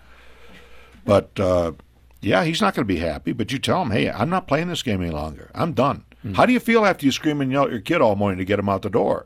But 1.05 1.38
uh, 1.39 1.73
yeah, 2.21 2.45
he's 2.45 2.62
not 2.62 2.73
going 2.73 2.88
to 2.88 2.93
be 2.93 2.99
happy. 2.99 3.33
But 3.33 3.51
you 3.51 3.59
tell 3.59 3.81
him, 3.81 3.91
hey, 3.91 4.09
I'm 4.09 4.29
not 4.29 4.47
playing 4.47 4.69
this 4.69 4.83
game 4.83 5.01
any 5.01 5.12
longer. 5.12 5.51
I'm 5.53 5.73
done. 5.73 6.05
How 6.36 6.45
do 6.45 6.53
you 6.53 6.59
feel 6.59 6.86
after 6.86 7.05
you 7.05 7.12
scream 7.12 7.41
and 7.41 7.51
yell 7.51 7.65
at 7.65 7.71
your 7.71 7.81
kid 7.81 8.01
all 8.01 8.15
morning 8.15 8.39
to 8.39 8.45
get 8.45 8.59
him 8.59 8.69
out 8.69 8.81
the 8.81 8.89
door? 8.89 9.25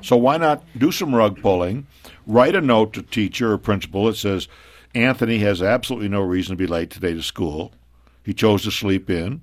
So 0.00 0.16
why 0.16 0.36
not 0.36 0.62
do 0.78 0.92
some 0.92 1.14
rug 1.14 1.40
pulling? 1.42 1.86
Write 2.26 2.54
a 2.54 2.60
note 2.60 2.92
to 2.94 3.02
teacher 3.02 3.52
or 3.52 3.58
principal 3.58 4.06
that 4.06 4.16
says, 4.16 4.46
Anthony 4.94 5.38
has 5.38 5.60
absolutely 5.60 6.08
no 6.08 6.20
reason 6.20 6.56
to 6.56 6.62
be 6.62 6.66
late 6.66 6.90
today 6.90 7.14
to 7.14 7.22
school. 7.22 7.72
He 8.22 8.32
chose 8.32 8.62
to 8.62 8.70
sleep 8.70 9.10
in. 9.10 9.42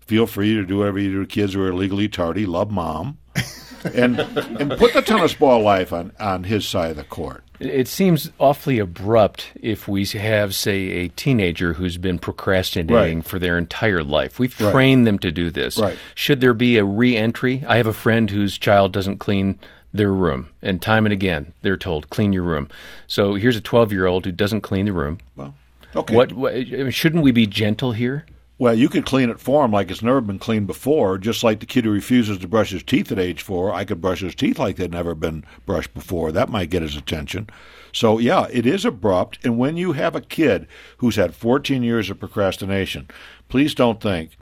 Feel 0.00 0.26
free 0.26 0.54
to 0.54 0.64
do 0.64 0.78
whatever 0.78 0.98
you 0.98 1.12
do 1.12 1.20
to 1.20 1.26
kids 1.26 1.52
who 1.52 1.62
are 1.62 1.68
illegally 1.68 2.08
tardy. 2.08 2.46
Love 2.46 2.70
mom. 2.70 3.18
and 3.94 4.18
and 4.18 4.72
put 4.78 4.94
the 4.94 5.02
tennis 5.02 5.34
ball 5.34 5.60
life 5.62 5.92
on, 5.92 6.12
on 6.18 6.44
his 6.44 6.66
side 6.66 6.92
of 6.92 6.96
the 6.96 7.04
court. 7.04 7.44
It 7.60 7.88
seems 7.88 8.30
awfully 8.38 8.78
abrupt 8.78 9.46
if 9.60 9.88
we 9.88 10.04
have, 10.06 10.54
say, 10.54 10.76
a 10.90 11.08
teenager 11.08 11.72
who's 11.72 11.96
been 11.96 12.18
procrastinating 12.18 13.18
Right. 13.18 13.26
for 13.26 13.38
their 13.38 13.58
entire 13.58 14.04
life. 14.04 14.38
We've 14.38 14.58
Right. 14.60 14.70
trained 14.72 15.06
them 15.06 15.18
to 15.20 15.32
do 15.32 15.50
this. 15.50 15.76
Right. 15.78 15.96
Should 16.14 16.40
there 16.40 16.54
be 16.54 16.76
a 16.78 16.84
re-entry? 16.84 17.64
I 17.66 17.76
have 17.78 17.86
a 17.88 17.92
friend 17.92 18.30
whose 18.30 18.58
child 18.58 18.92
doesn't 18.92 19.18
clean 19.18 19.58
their 19.92 20.12
room, 20.12 20.48
and 20.62 20.80
time 20.82 21.06
and 21.06 21.12
again 21.12 21.52
they're 21.62 21.76
told, 21.76 22.10
"Clean 22.10 22.32
your 22.32 22.42
room." 22.44 22.68
So 23.06 23.34
here's 23.34 23.56
a 23.56 23.60
12-year-old 23.60 24.24
who 24.26 24.32
doesn't 24.32 24.60
clean 24.60 24.84
the 24.86 24.92
room. 24.92 25.18
Well, 25.34 25.54
okay. 25.96 26.14
What, 26.14 26.32
what 26.34 26.54
shouldn't 26.94 27.24
we 27.24 27.32
be 27.32 27.46
gentle 27.46 27.92
here? 27.92 28.24
Well, 28.60 28.74
you 28.74 28.88
could 28.88 29.06
clean 29.06 29.30
it 29.30 29.38
for 29.38 29.64
him 29.64 29.70
like 29.70 29.88
it's 29.88 30.02
never 30.02 30.20
been 30.20 30.40
cleaned 30.40 30.66
before, 30.66 31.16
just 31.16 31.44
like 31.44 31.60
the 31.60 31.66
kid 31.66 31.84
who 31.84 31.92
refuses 31.92 32.38
to 32.38 32.48
brush 32.48 32.70
his 32.70 32.82
teeth 32.82 33.12
at 33.12 33.18
age 33.18 33.40
four. 33.40 33.72
I 33.72 33.84
could 33.84 34.00
brush 34.00 34.20
his 34.20 34.34
teeth 34.34 34.58
like 34.58 34.74
they'd 34.76 34.90
never 34.90 35.14
been 35.14 35.44
brushed 35.64 35.94
before. 35.94 36.32
That 36.32 36.48
might 36.48 36.70
get 36.70 36.82
his 36.82 36.96
attention. 36.96 37.48
So, 37.92 38.18
yeah, 38.18 38.48
it 38.50 38.66
is 38.66 38.84
abrupt. 38.84 39.38
And 39.44 39.58
when 39.58 39.76
you 39.76 39.92
have 39.92 40.16
a 40.16 40.20
kid 40.20 40.66
who's 40.96 41.14
had 41.14 41.36
14 41.36 41.84
years 41.84 42.10
of 42.10 42.18
procrastination, 42.18 43.06
please 43.48 43.76
don't 43.76 44.00
think 44.00 44.36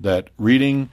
that 0.00 0.30
reading 0.38 0.90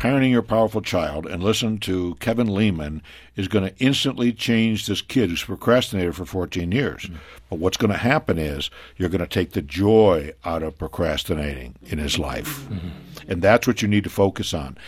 Parenting 0.00 0.30
Your 0.30 0.40
Powerful 0.40 0.80
Child 0.80 1.26
and 1.26 1.44
listen 1.44 1.76
to 1.80 2.14
Kevin 2.20 2.46
Leman 2.46 3.02
is 3.36 3.48
going 3.48 3.68
to 3.68 3.78
instantly 3.84 4.32
change 4.32 4.86
this 4.86 5.02
kid 5.02 5.28
who's 5.28 5.44
procrastinated 5.44 6.16
for 6.16 6.24
14 6.24 6.72
years. 6.72 7.02
Mm. 7.02 7.16
But 7.50 7.58
what's 7.58 7.76
going 7.76 7.92
to 7.92 7.98
happen 7.98 8.38
is 8.38 8.70
you're 8.96 9.10
going 9.10 9.20
to 9.20 9.26
take 9.26 9.52
the 9.52 9.60
joy 9.60 10.32
out 10.42 10.62
of 10.62 10.78
procrastinating 10.78 11.74
in 11.84 11.98
his 11.98 12.18
life. 12.18 12.66
Mm-hmm. 12.70 12.88
And 13.30 13.42
that's 13.42 13.66
what 13.66 13.82
you 13.82 13.88
need 13.88 14.04
to 14.04 14.10
focus 14.10 14.54
on. 14.54 14.78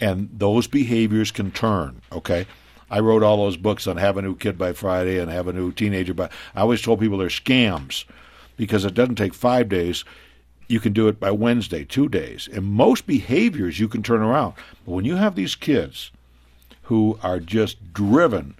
And 0.00 0.30
those 0.32 0.66
behaviors 0.66 1.30
can 1.30 1.50
turn, 1.50 2.00
okay? 2.10 2.46
I 2.90 3.00
wrote 3.00 3.22
all 3.22 3.36
those 3.36 3.58
books 3.58 3.86
on 3.86 3.98
Have 3.98 4.16
a 4.16 4.22
New 4.22 4.36
Kid 4.36 4.56
by 4.56 4.72
Friday 4.72 5.18
and 5.18 5.30
Have 5.30 5.48
a 5.48 5.52
New 5.52 5.72
Teenager 5.72 6.14
by 6.14 6.30
I 6.54 6.62
always 6.62 6.80
told 6.80 6.98
people 6.98 7.18
they're 7.18 7.28
scams 7.28 8.06
because 8.56 8.86
it 8.86 8.94
doesn't 8.94 9.16
take 9.16 9.34
five 9.34 9.68
days 9.68 10.02
you 10.68 10.80
can 10.80 10.92
do 10.92 11.08
it 11.08 11.20
by 11.20 11.30
Wednesday, 11.30 11.84
two 11.84 12.08
days. 12.08 12.48
And 12.52 12.64
most 12.64 13.06
behaviors 13.06 13.78
you 13.78 13.88
can 13.88 14.02
turn 14.02 14.22
around. 14.22 14.54
But 14.84 14.92
when 14.92 15.04
you 15.04 15.16
have 15.16 15.34
these 15.34 15.54
kids 15.54 16.10
who 16.84 17.18
are 17.22 17.40
just 17.40 17.92
driven 17.92 18.54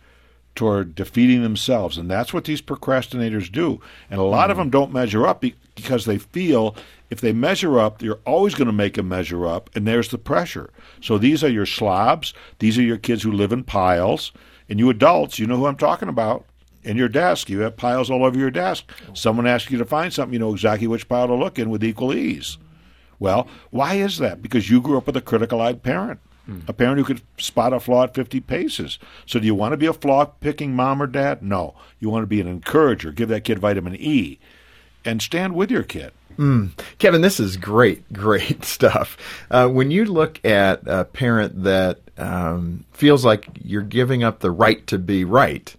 toward 0.55 0.95
defeating 0.95 1.43
themselves, 1.43 1.97
and 1.97 2.11
that's 2.11 2.33
what 2.35 2.45
these 2.45 2.61
procrastinators 2.62 3.51
do. 3.51 3.81
And 4.11 4.21
a 4.21 4.25
lot 4.25 4.51
of 4.51 4.57
mm-hmm. 4.57 4.65
them 4.65 4.71
don't 4.71 4.93
measure 4.93 5.27
up 5.27 5.43
because 5.75 6.05
they 6.05 6.19
feel 6.19 6.77
if 7.11 7.21
they 7.21 7.33
measure 7.33 7.79
up, 7.79 8.03
you're 8.03 8.21
always 8.25 8.55
going 8.55 8.67
to 8.67 8.73
make 8.73 8.95
them 8.95 9.09
measure 9.09 9.47
up, 9.47 9.69
and 9.75 9.87
there's 9.87 10.09
the 10.09 10.19
pressure. 10.19 10.71
So 11.03 11.19
these 11.19 11.45
are 11.45 11.51
your 11.51 11.67
slobs. 11.67 12.33
These 12.59 12.79
are 12.79 12.83
your 12.83 12.97
kids 12.97 13.23
who 13.23 13.33
live 13.33 13.53
in 13.53 13.65
piles. 13.65 14.33
And 14.69 14.79
you 14.79 14.88
adults, 14.88 15.38
you 15.38 15.47
know 15.47 15.57
who 15.57 15.67
I'm 15.67 15.77
talking 15.77 16.09
about 16.09 16.47
in 16.83 16.97
your 16.97 17.09
desk. 17.09 17.49
You 17.49 17.61
have 17.61 17.77
piles 17.77 18.11
all 18.11 18.25
over 18.25 18.38
your 18.38 18.51
desk. 18.51 18.90
Someone 19.14 19.47
asks 19.47 19.71
you 19.71 19.79
to 19.79 19.85
find 19.85 20.12
something, 20.12 20.33
you 20.33 20.38
know 20.38 20.53
exactly 20.53 20.87
which 20.87 21.09
pile 21.09 21.29
to 21.29 21.35
look 21.35 21.59
in 21.59 21.71
with 21.71 21.85
equal 21.85 22.12
ease. 22.12 22.59
Well, 23.18 23.47
why 23.71 23.95
is 23.95 24.18
that? 24.18 24.42
Because 24.42 24.68
you 24.68 24.81
grew 24.81 24.99
up 24.99 25.07
with 25.07 25.16
a 25.16 25.21
critical 25.21 25.61
eyed 25.61 25.83
parent, 25.83 26.18
a 26.66 26.73
parent 26.73 26.99
who 26.99 27.05
could 27.05 27.23
spot 27.38 27.73
a 27.73 27.79
flaw 27.79 28.03
at 28.05 28.14
50 28.14 28.40
paces. 28.40 28.99
So, 29.27 29.38
do 29.38 29.47
you 29.47 29.55
want 29.55 29.73
to 29.75 29.77
be 29.77 29.87
a 29.87 29.92
flaw 29.92 30.25
picking 30.25 30.75
mom 30.75 31.01
or 31.01 31.07
dad? 31.07 31.40
No. 31.40 31.75
You 32.01 32.11
want 32.11 32.25
to 32.25 32.27
be 32.27 32.40
an 32.40 32.49
encourager, 32.49 33.12
give 33.12 33.29
that 33.29 33.45
kid 33.45 33.61
vitamin 33.61 33.95
E, 33.95 34.40
and 35.05 35.23
stand 35.23 35.55
with 35.55 35.71
your 35.71 35.85
kid. 35.85 36.12
Kevin, 36.99 37.21
this 37.21 37.38
is 37.38 37.57
great, 37.57 38.12
great 38.12 38.64
stuff. 38.64 39.16
Uh, 39.51 39.68
when 39.68 39.90
you 39.92 40.05
look 40.05 40.45
at 40.45 40.83
a 40.87 41.05
parent 41.05 41.62
that 41.62 42.01
um, 42.18 42.85
feels 42.92 43.25
like 43.25 43.47
you're 43.62 43.83
giving 43.83 44.25
up 44.25 44.40
the 44.40 44.51
right 44.51 44.85
to 44.88 44.99
be 44.99 45.25
right, 45.25 45.75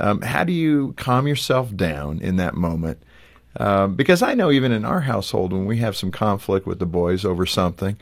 um, 0.00 0.20
how 0.22 0.44
do 0.44 0.52
you 0.52 0.94
calm 0.96 1.26
yourself 1.26 1.74
down 1.74 2.20
in 2.20 2.36
that 2.36 2.54
moment? 2.54 3.02
Um, 3.56 3.94
because 3.94 4.22
I 4.22 4.34
know 4.34 4.50
even 4.50 4.72
in 4.72 4.84
our 4.84 5.00
household, 5.00 5.52
when 5.52 5.66
we 5.66 5.78
have 5.78 5.96
some 5.96 6.10
conflict 6.10 6.66
with 6.66 6.78
the 6.78 6.86
boys 6.86 7.24
over 7.24 7.44
something, 7.44 7.96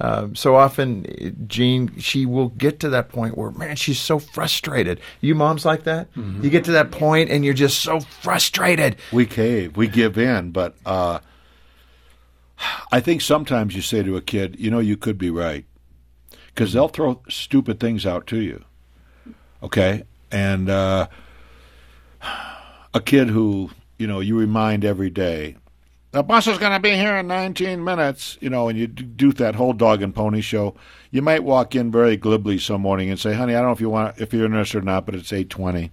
um, 0.00 0.36
so 0.36 0.54
often 0.56 1.44
Jean, 1.48 1.96
she 1.98 2.24
will 2.26 2.48
get 2.50 2.80
to 2.80 2.88
that 2.90 3.08
point 3.08 3.36
where, 3.36 3.50
man, 3.50 3.76
she's 3.76 4.00
so 4.00 4.18
frustrated. 4.18 5.00
You 5.20 5.34
moms 5.34 5.64
like 5.64 5.84
that? 5.84 6.08
You 6.44 6.50
get 6.50 6.64
to 6.64 6.72
that 6.72 6.90
point 6.90 7.30
and 7.30 7.44
you're 7.44 7.54
just 7.54 7.80
so 7.80 8.00
frustrated. 8.00 8.96
We 9.12 9.26
cave, 9.26 9.76
we 9.76 9.88
give 9.88 10.16
in, 10.18 10.50
but 10.50 10.76
uh, 10.86 11.18
I 12.92 13.00
think 13.00 13.22
sometimes 13.22 13.74
you 13.74 13.82
say 13.82 14.02
to 14.02 14.16
a 14.16 14.20
kid, 14.20 14.56
you 14.58 14.70
know, 14.70 14.78
you 14.78 14.96
could 14.96 15.18
be 15.18 15.30
right, 15.30 15.64
because 16.46 16.72
they'll 16.72 16.88
throw 16.88 17.20
stupid 17.28 17.80
things 17.80 18.06
out 18.06 18.26
to 18.28 18.40
you. 18.40 18.64
Okay, 19.62 20.04
and 20.30 20.68
uh, 20.68 21.08
a 22.94 23.00
kid 23.00 23.28
who 23.28 23.70
you 23.98 24.06
know 24.06 24.20
you 24.20 24.38
remind 24.38 24.84
every 24.84 25.10
day, 25.10 25.56
the 26.12 26.22
bus 26.22 26.46
is 26.46 26.58
going 26.58 26.72
to 26.72 26.80
be 26.80 26.94
here 26.96 27.16
in 27.16 27.26
19 27.26 27.82
minutes, 27.82 28.38
you 28.40 28.50
know, 28.50 28.68
and 28.68 28.78
you 28.78 28.86
do 28.86 29.32
that 29.32 29.54
whole 29.54 29.72
dog 29.72 30.02
and 30.02 30.14
pony 30.14 30.40
show. 30.40 30.74
You 31.10 31.22
might 31.22 31.44
walk 31.44 31.74
in 31.74 31.90
very 31.90 32.16
glibly 32.16 32.58
some 32.58 32.80
morning 32.80 33.10
and 33.10 33.18
say, 33.18 33.34
"Honey, 33.34 33.54
I 33.54 33.58
don't 33.58 33.68
know 33.68 33.72
if 33.72 33.80
you 33.80 33.90
want 33.90 34.18
if 34.18 34.32
you're 34.32 34.44
interested 34.44 34.78
or 34.78 34.82
not, 34.82 35.06
but 35.06 35.14
it's 35.14 35.32
8:20." 35.32 35.90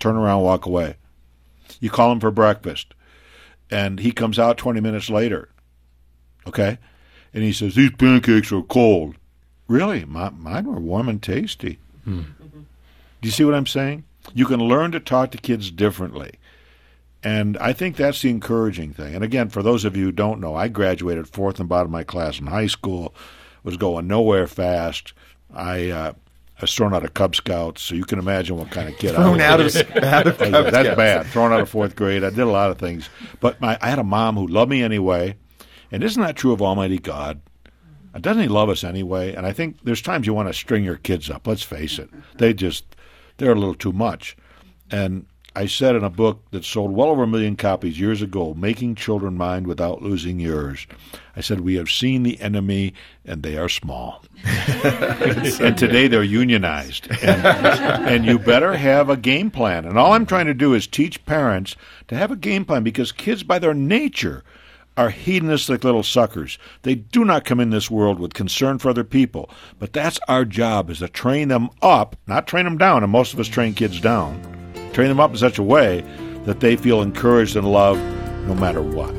Turn 0.00 0.16
around, 0.16 0.42
walk 0.42 0.66
away. 0.66 0.96
You 1.80 1.90
call 1.90 2.12
him 2.12 2.20
for 2.20 2.30
breakfast, 2.30 2.94
and 3.70 4.00
he 4.00 4.12
comes 4.12 4.38
out 4.38 4.58
20 4.58 4.80
minutes 4.80 5.08
later. 5.10 5.48
Okay? 6.46 6.78
And 7.32 7.42
he 7.42 7.52
says, 7.52 7.74
These 7.74 7.92
pancakes 7.92 8.52
are 8.52 8.62
cold. 8.62 9.16
Really? 9.66 10.04
My, 10.04 10.30
mine 10.30 10.66
were 10.66 10.78
warm 10.78 11.08
and 11.08 11.22
tasty. 11.22 11.78
Hmm. 12.04 12.22
Do 12.40 13.28
you 13.28 13.30
see 13.30 13.44
what 13.44 13.54
I'm 13.54 13.66
saying? 13.66 14.04
You 14.34 14.46
can 14.46 14.60
learn 14.60 14.92
to 14.92 15.00
talk 15.00 15.30
to 15.30 15.38
kids 15.38 15.70
differently. 15.70 16.32
And 17.22 17.56
I 17.56 17.72
think 17.72 17.96
that's 17.96 18.20
the 18.20 18.28
encouraging 18.28 18.92
thing. 18.92 19.14
And 19.14 19.24
again, 19.24 19.48
for 19.48 19.62
those 19.62 19.86
of 19.86 19.96
you 19.96 20.04
who 20.04 20.12
don't 20.12 20.40
know, 20.40 20.54
I 20.54 20.68
graduated 20.68 21.26
fourth 21.28 21.58
and 21.58 21.68
bottom 21.68 21.86
of 21.86 21.92
my 21.92 22.04
class 22.04 22.38
in 22.38 22.48
high 22.48 22.66
school, 22.66 23.14
was 23.62 23.78
going 23.78 24.06
nowhere 24.06 24.46
fast, 24.46 25.14
I 25.54 25.88
uh, 25.90 26.12
I 26.56 26.60
was 26.60 26.74
thrown 26.74 26.94
out 26.94 27.04
of 27.04 27.14
Cub 27.14 27.34
Scouts, 27.34 27.82
so 27.82 27.94
you 27.94 28.04
can 28.04 28.18
imagine 28.18 28.56
what 28.56 28.70
kind 28.70 28.88
of 28.88 28.96
kid 28.96 29.14
Thrown 29.14 29.40
I 29.40 29.44
out 29.44 29.60
was. 29.60 29.74
of, 29.74 29.90
out 29.96 30.26
of 30.26 30.38
Cub 30.38 30.52
That's 30.52 30.70
Scouts. 30.70 30.96
bad. 30.96 31.26
Thrown 31.26 31.52
out 31.52 31.60
of 31.60 31.68
fourth 31.68 31.96
grade. 31.96 32.22
I 32.22 32.30
did 32.30 32.38
a 32.40 32.46
lot 32.46 32.70
of 32.70 32.78
things, 32.78 33.08
but 33.40 33.60
my, 33.60 33.76
I 33.80 33.90
had 33.90 33.98
a 33.98 34.04
mom 34.04 34.36
who 34.36 34.46
loved 34.46 34.70
me 34.70 34.82
anyway. 34.82 35.36
And 35.90 36.02
isn't 36.04 36.22
that 36.22 36.36
true 36.36 36.52
of 36.52 36.62
Almighty 36.62 36.98
God? 36.98 37.40
Doesn't 38.20 38.42
He 38.42 38.48
love 38.48 38.68
us 38.68 38.84
anyway? 38.84 39.34
And 39.34 39.46
I 39.46 39.52
think 39.52 39.78
there's 39.82 40.02
times 40.02 40.26
you 40.26 40.34
want 40.34 40.48
to 40.48 40.54
string 40.54 40.84
your 40.84 40.96
kids 40.96 41.28
up. 41.28 41.46
Let's 41.46 41.62
face 41.64 41.98
it, 41.98 42.08
they 42.36 42.54
just 42.54 42.84
they're 43.36 43.52
a 43.52 43.56
little 43.56 43.74
too 43.74 43.92
much. 43.92 44.36
And 44.90 45.26
I 45.56 45.66
said 45.66 45.94
in 45.94 46.02
a 46.02 46.10
book 46.10 46.42
that 46.50 46.64
sold 46.64 46.90
well 46.90 47.10
over 47.10 47.22
a 47.22 47.28
million 47.28 47.54
copies 47.54 48.00
years 48.00 48.22
ago, 48.22 48.54
Making 48.54 48.96
Children 48.96 49.36
Mind 49.36 49.68
Without 49.68 50.02
Losing 50.02 50.40
Yours. 50.40 50.84
I 51.36 51.42
said, 51.42 51.60
We 51.60 51.76
have 51.76 51.88
seen 51.88 52.24
the 52.24 52.40
enemy, 52.40 52.92
and 53.24 53.44
they 53.44 53.56
are 53.56 53.68
small. 53.68 54.24
and 54.44 55.78
today 55.78 56.08
they're 56.08 56.24
unionized. 56.24 57.08
And, 57.22 57.46
and 57.46 58.26
you 58.26 58.40
better 58.40 58.74
have 58.74 59.08
a 59.08 59.16
game 59.16 59.52
plan. 59.52 59.84
And 59.84 59.96
all 59.96 60.12
I'm 60.12 60.26
trying 60.26 60.46
to 60.46 60.54
do 60.54 60.74
is 60.74 60.88
teach 60.88 61.24
parents 61.24 61.76
to 62.08 62.16
have 62.16 62.32
a 62.32 62.36
game 62.36 62.64
plan 62.64 62.82
because 62.82 63.12
kids, 63.12 63.44
by 63.44 63.60
their 63.60 63.74
nature, 63.74 64.42
are 64.96 65.10
hedonistic 65.10 65.84
little 65.84 66.02
suckers. 66.02 66.58
They 66.82 66.94
do 66.94 67.24
not 67.24 67.44
come 67.44 67.60
in 67.60 67.70
this 67.70 67.90
world 67.90 68.18
with 68.18 68.34
concern 68.34 68.78
for 68.78 68.88
other 68.88 69.04
people. 69.04 69.50
But 69.78 69.92
that's 69.92 70.20
our 70.28 70.44
job 70.44 70.90
is 70.90 71.00
to 71.00 71.08
train 71.08 71.48
them 71.48 71.70
up, 71.82 72.16
not 72.26 72.46
train 72.46 72.64
them 72.64 72.78
down, 72.78 73.02
and 73.02 73.10
most 73.10 73.34
of 73.34 73.40
us 73.40 73.48
train 73.48 73.74
kids 73.74 74.00
down. 74.00 74.40
Train 74.92 75.08
them 75.08 75.20
up 75.20 75.32
in 75.32 75.36
such 75.36 75.58
a 75.58 75.62
way 75.62 76.02
that 76.44 76.60
they 76.60 76.76
feel 76.76 77.02
encouraged 77.02 77.56
and 77.56 77.70
loved 77.70 78.00
no 78.46 78.54
matter 78.54 78.82
what. 78.82 79.14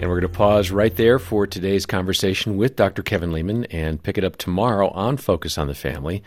And 0.00 0.08
we're 0.08 0.20
going 0.20 0.32
to 0.32 0.38
pause 0.38 0.70
right 0.70 0.94
there 0.94 1.18
for 1.18 1.46
today's 1.46 1.84
conversation 1.84 2.56
with 2.56 2.76
Dr. 2.76 3.02
Kevin 3.02 3.32
Leman 3.32 3.66
and 3.66 4.02
pick 4.02 4.16
it 4.16 4.24
up 4.24 4.36
tomorrow 4.36 4.88
on 4.90 5.18
Focus 5.18 5.58
on 5.58 5.66
the 5.66 5.74
Family. 5.74 6.22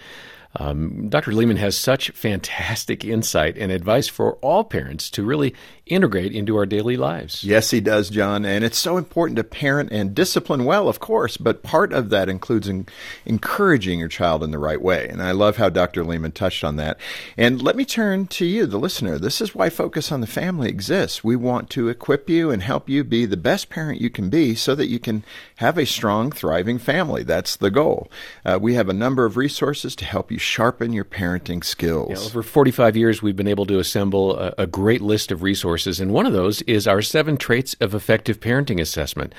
Um, 0.58 1.10
Dr. 1.10 1.32
Leman 1.32 1.58
has 1.58 1.76
such 1.76 2.12
fantastic 2.12 3.04
insight 3.04 3.58
and 3.58 3.72
advice 3.72 4.08
for 4.08 4.36
all 4.36 4.64
parents 4.64 5.10
to 5.12 5.24
really 5.24 5.56
integrate 5.86 6.32
into 6.32 6.56
our 6.56 6.66
daily 6.66 6.96
lives. 6.96 7.44
Yes, 7.44 7.72
he 7.72 7.82
does, 7.82 8.10
John. 8.10 8.46
And 8.46 8.64
it's 8.64 8.78
so 8.78 8.98
important 8.98 9.36
to 9.36 9.44
parent 9.44 9.92
and 9.92 10.16
discipline 10.16 10.64
well, 10.64 10.88
of 10.88 11.00
course, 11.00 11.36
but 11.36 11.62
part 11.62 11.92
of 11.92 12.10
that 12.10 12.30
includes 12.30 12.70
en- 12.70 12.88
encouraging 13.26 14.00
your 14.00 14.08
child 14.08 14.44
in 14.44 14.52
the 14.52 14.60
right 14.60 14.82
way. 14.82 15.08
And 15.10 15.22
I 15.22 15.32
love 15.32 15.58
how 15.58 15.70
Dr. 15.70 16.06
Leman 16.06 16.32
touched 16.32 16.64
on 16.64 16.78
that. 16.78 16.98
And 17.38 17.62
let 17.62 17.76
me 17.76 17.84
turn 17.84 18.28
to 18.28 18.46
you, 18.46 18.66
the 18.66 18.80
listener. 18.80 19.18
This 19.20 19.42
is 19.42 19.54
why 19.54 19.70
Focus 19.70 20.12
on 20.12 20.22
the 20.22 20.28
Family 20.28 20.70
exists. 20.70 21.24
We 21.24 21.36
want 21.36 21.70
to 21.72 21.90
equip 21.90 22.30
you 22.30 22.50
and 22.50 22.64
help 22.64 22.88
you 22.88 23.04
be 23.04 23.26
the 23.26 23.38
best 23.38 23.70
parent 23.70 24.00
you 24.00 24.10
can 24.10 24.30
be 24.30 24.56
so 24.56 24.76
that 24.76 24.88
you 24.88 25.00
can 25.00 25.24
have 25.58 25.78
a 25.78 25.86
strong, 25.86 26.32
thriving 26.32 26.80
family. 26.80 27.24
That's 27.24 27.58
the 27.58 27.72
goal. 27.72 28.10
Uh, 28.46 28.58
we 28.62 28.76
have 28.76 28.90
a 28.90 28.94
number 28.94 29.26
of 29.26 29.38
resources 29.38 29.96
to 29.98 30.06
help 30.06 30.32
you 30.32 30.38
sharpen 30.38 30.94
your 30.94 31.06
parenting 31.06 31.64
skills. 31.64 32.10
Yeah, 32.10 32.26
over 32.26 32.44
45 32.44 32.96
years, 32.96 33.22
we've 33.22 33.36
been 33.36 33.48
able 33.48 33.66
to 33.66 33.80
assemble 33.80 34.38
a, 34.38 34.54
a, 34.60 34.68
great 34.68 35.02
list 35.02 35.32
of 35.32 35.44
resources, 35.44 35.74
and 35.88 36.12
one 36.12 36.26
of 36.26 36.34
those 36.34 36.62
is 36.64 36.88
our 36.88 37.02
Seven 37.02 37.38
Traits 37.38 37.76
of 37.82 37.94
Effective 37.94 38.40
Parenting 38.40 38.80
Assessment, 38.80 39.34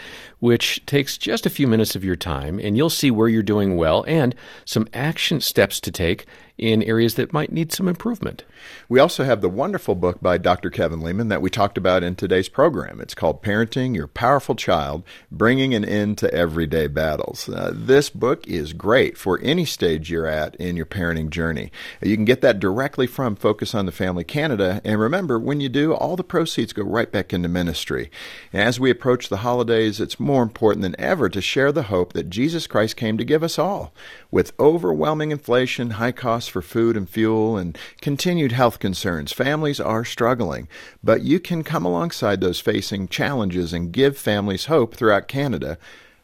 which 0.45 0.85
takes 0.85 1.17
just 1.17 1.47
a 1.47 1.51
few 1.51 1.67
minutes 1.67 1.97
of 1.97 2.05
your 2.05 2.17
time, 2.17 2.59
and 2.59 2.77
you'll 2.77 2.91
see 2.91 3.11
where 3.11 3.29
you're 3.29 3.43
doing 3.43 3.79
well 3.79 4.05
and 4.07 4.35
some 4.67 4.87
action 4.93 5.41
steps 5.41 5.81
to 5.81 5.91
take 5.91 6.27
in 6.57 6.83
areas 6.85 7.15
that 7.15 7.33
might 7.33 7.51
need 7.51 7.73
some 7.73 7.89
improvement. 7.89 8.45
We 8.89 9.01
also 9.01 9.25
have 9.25 9.41
the 9.41 9.49
wonderful 9.49 9.95
book 9.95 10.21
by 10.23 10.39
Dr. 10.39 10.71
Kevin 10.71 11.01
Leman 11.01 11.29
that 11.29 11.43
we 11.43 11.51
talked 11.51 11.77
about 11.77 12.05
in 12.05 12.15
today's 12.15 12.49
program. 12.49 13.01
It's 13.01 13.15
called 13.15 13.43
Parenting 13.43 13.95
Your 13.95 14.07
Powerful 14.07 14.55
Child 14.55 15.03
Bringing 15.33 15.75
an 15.75 15.85
End 15.85 16.17
to 16.19 16.33
Everyday 16.33 16.87
Battles. 16.87 17.49
Uh, 17.49 17.73
this 17.75 18.09
book 18.09 18.47
is 18.47 18.73
great 18.73 19.19
for 19.19 19.41
any 19.43 19.65
stage 19.65 20.11
you're 20.11 20.27
at 20.27 20.55
in 20.57 20.77
your 20.77 20.87
parenting 20.87 21.31
journey. 21.31 21.73
You 22.01 22.15
can 22.15 22.25
get 22.25 22.41
that 22.43 22.61
directly 22.61 23.07
from 23.07 23.35
Focus 23.35 23.75
on 23.75 23.87
the 23.87 23.93
Family 23.93 24.25
Canada. 24.25 24.81
And 24.85 25.01
remember, 25.01 25.39
when 25.39 25.61
you 25.61 25.69
do, 25.69 25.93
all 25.93 26.17
the 26.17 26.25
proceeds 26.25 26.73
go 26.73 26.85
right 26.85 27.11
back 27.11 27.33
into 27.33 27.49
ministry. 27.49 28.11
And 28.53 28.63
as 28.63 28.79
we 28.79 28.91
approach 28.91 29.29
the 29.29 29.39
holidays, 29.39 30.01
it's 30.01 30.21
more 30.35 30.43
important 30.43 30.83
than 30.83 30.97
ever 30.99 31.29
to 31.29 31.41
share 31.41 31.71
the 31.71 31.85
hope 31.85 32.13
that 32.13 32.29
Jesus 32.29 32.67
Christ 32.67 32.97
came 32.97 33.17
to 33.19 33.25
give 33.25 33.45
us 33.45 33.57
all. 33.57 33.95
With 34.33 34.53
overwhelming 34.59 35.31
inflation, 35.31 35.91
high 35.91 36.11
costs 36.11 36.49
for 36.49 36.61
food 36.61 36.97
and 36.97 37.09
fuel, 37.09 37.57
and 37.57 37.79
continued 38.01 38.51
health 38.51 38.81
concerns, 38.81 39.33
families 39.33 39.79
are 39.79 40.05
struggling. 40.05 40.67
But 41.05 41.23
you 41.23 41.39
can 41.39 41.63
come 41.63 41.85
alongside 41.85 42.41
those 42.41 42.59
facing 42.59 43.07
challenges 43.07 43.73
and 43.73 43.93
give 43.93 44.19
families 44.19 44.65
hope 44.65 44.97
throughout 44.97 45.29
Canada 45.29 45.79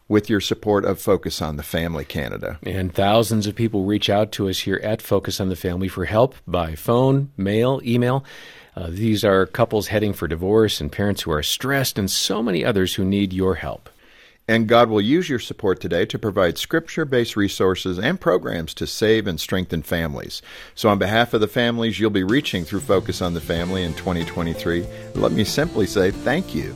with 0.09 0.29
your 0.29 0.41
support 0.41 0.85
of 0.85 1.01
Focus 1.01 1.41
on 1.41 1.55
the 1.55 1.63
Family 1.63 2.05
Canada. 2.05 2.59
And 2.65 2.93
thousands 2.93 3.47
of 3.47 3.55
people 3.55 3.85
reach 3.85 4.11
out 4.11 4.33
to 4.33 4.49
us 4.49 4.59
here 4.59 4.81
at 4.83 5.01
Focus 5.01 5.41
on 5.41 5.51
the 5.51 5.55
Family 5.55 5.87
for 5.87 6.07
help 6.07 6.35
by 6.49 6.75
phone, 6.75 7.31
mail, 7.37 7.81
email. 7.85 8.25
Uh, 8.75 8.89
these 8.89 9.25
are 9.25 9.47
couples 9.47 9.89
heading 9.89 10.13
for 10.13 10.27
divorce 10.27 10.81
and 10.81 10.91
parents 10.91 11.23
who 11.23 11.31
are 11.31 11.43
stressed, 11.43 11.99
and 11.99 12.11
so 12.11 12.43
many 12.43 12.65
others 12.65 12.95
who 12.95 13.05
need 13.05 13.33
your 13.33 13.57
help. 13.57 13.90
And 14.51 14.67
God 14.67 14.91
will 14.91 15.01
use 15.01 15.29
your 15.29 15.39
support 15.39 15.79
today 15.79 16.05
to 16.07 16.19
provide 16.19 16.59
scripture 16.59 17.05
based 17.05 17.37
resources 17.37 18.01
and 18.01 18.21
programs 18.21 18.75
to 18.75 18.87
save 18.89 19.29
and 19.29 19.39
strengthen 19.39 19.81
families. 19.81 20.43
So, 20.75 20.89
on 20.89 20.99
behalf 20.99 21.33
of 21.33 21.41
the 21.41 21.47
families 21.47 22.01
you'll 22.01 22.11
be 22.11 22.25
reaching 22.25 22.65
through 22.65 22.81
Focus 22.81 23.23
on 23.23 23.35
the 23.35 23.41
Family 23.41 23.85
in 23.85 23.95
2023, 23.95 24.85
let 25.15 25.31
me 25.31 25.45
simply 25.45 25.87
say 25.87 26.11
thank 26.11 26.53
you. 26.53 26.75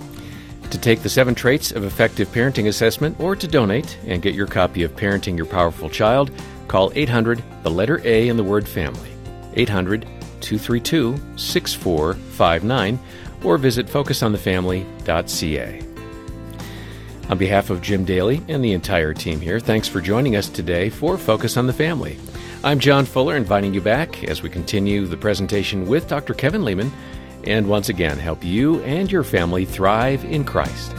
To 0.71 0.79
take 0.79 1.03
the 1.03 1.09
seven 1.09 1.35
traits 1.35 1.73
of 1.73 1.83
effective 1.83 2.29
parenting 2.29 2.69
assessment 2.69 3.19
or 3.19 3.35
to 3.35 3.49
donate 3.49 3.99
and 4.07 4.23
get 4.23 4.37
your 4.37 4.47
copy 4.47 4.85
of 4.85 4.95
Parenting 4.95 5.37
Your 5.37 5.47
Powerful 5.47 5.91
Child, 5.91 6.31
call 6.69 6.93
800, 6.95 7.43
the 7.65 7.73
letter 7.73 8.01
A 8.05 8.29
in 8.29 8.37
the 8.37 8.45
word 8.45 8.69
family, 8.69 9.11
800 9.55 10.03
232 10.41 11.17
6459, 11.37 13.01
or 13.43 13.59
visit 13.59 13.89
focusonthefamily.ca. 13.89 15.94
On 17.31 17.39
behalf 17.39 17.71
of 17.71 17.81
Jim 17.81 18.05
Daly 18.05 18.43
and 18.49 18.63
the 18.63 18.75
entire 18.75 19.15
team 19.15 19.41
here, 19.41 19.59
thanks 19.59 19.89
for 19.89 20.03
joining 20.03 20.37
us 20.37 20.49
today 20.49 20.91
for 20.91 21.17
Focus 21.17 21.57
on 21.57 21.67
the 21.67 21.73
Family. 21.73 22.19
I'm 22.63 22.79
John 22.79 23.07
Fuller, 23.07 23.35
inviting 23.35 23.73
you 23.73 23.81
back 23.81 24.25
as 24.25 24.43
we 24.43 24.51
continue 24.51 25.07
the 25.07 25.17
presentation 25.17 25.87
with 25.87 26.07
Dr. 26.07 26.35
Kevin 26.35 26.65
Leman 26.65 26.93
and 27.45 27.67
once 27.67 27.89
again 27.89 28.19
help 28.19 28.45
you 28.45 28.83
and 28.83 29.11
your 29.11 29.25
family 29.25 29.65
thrive 29.65 30.23
in 30.27 30.45
Christ. 30.45 30.95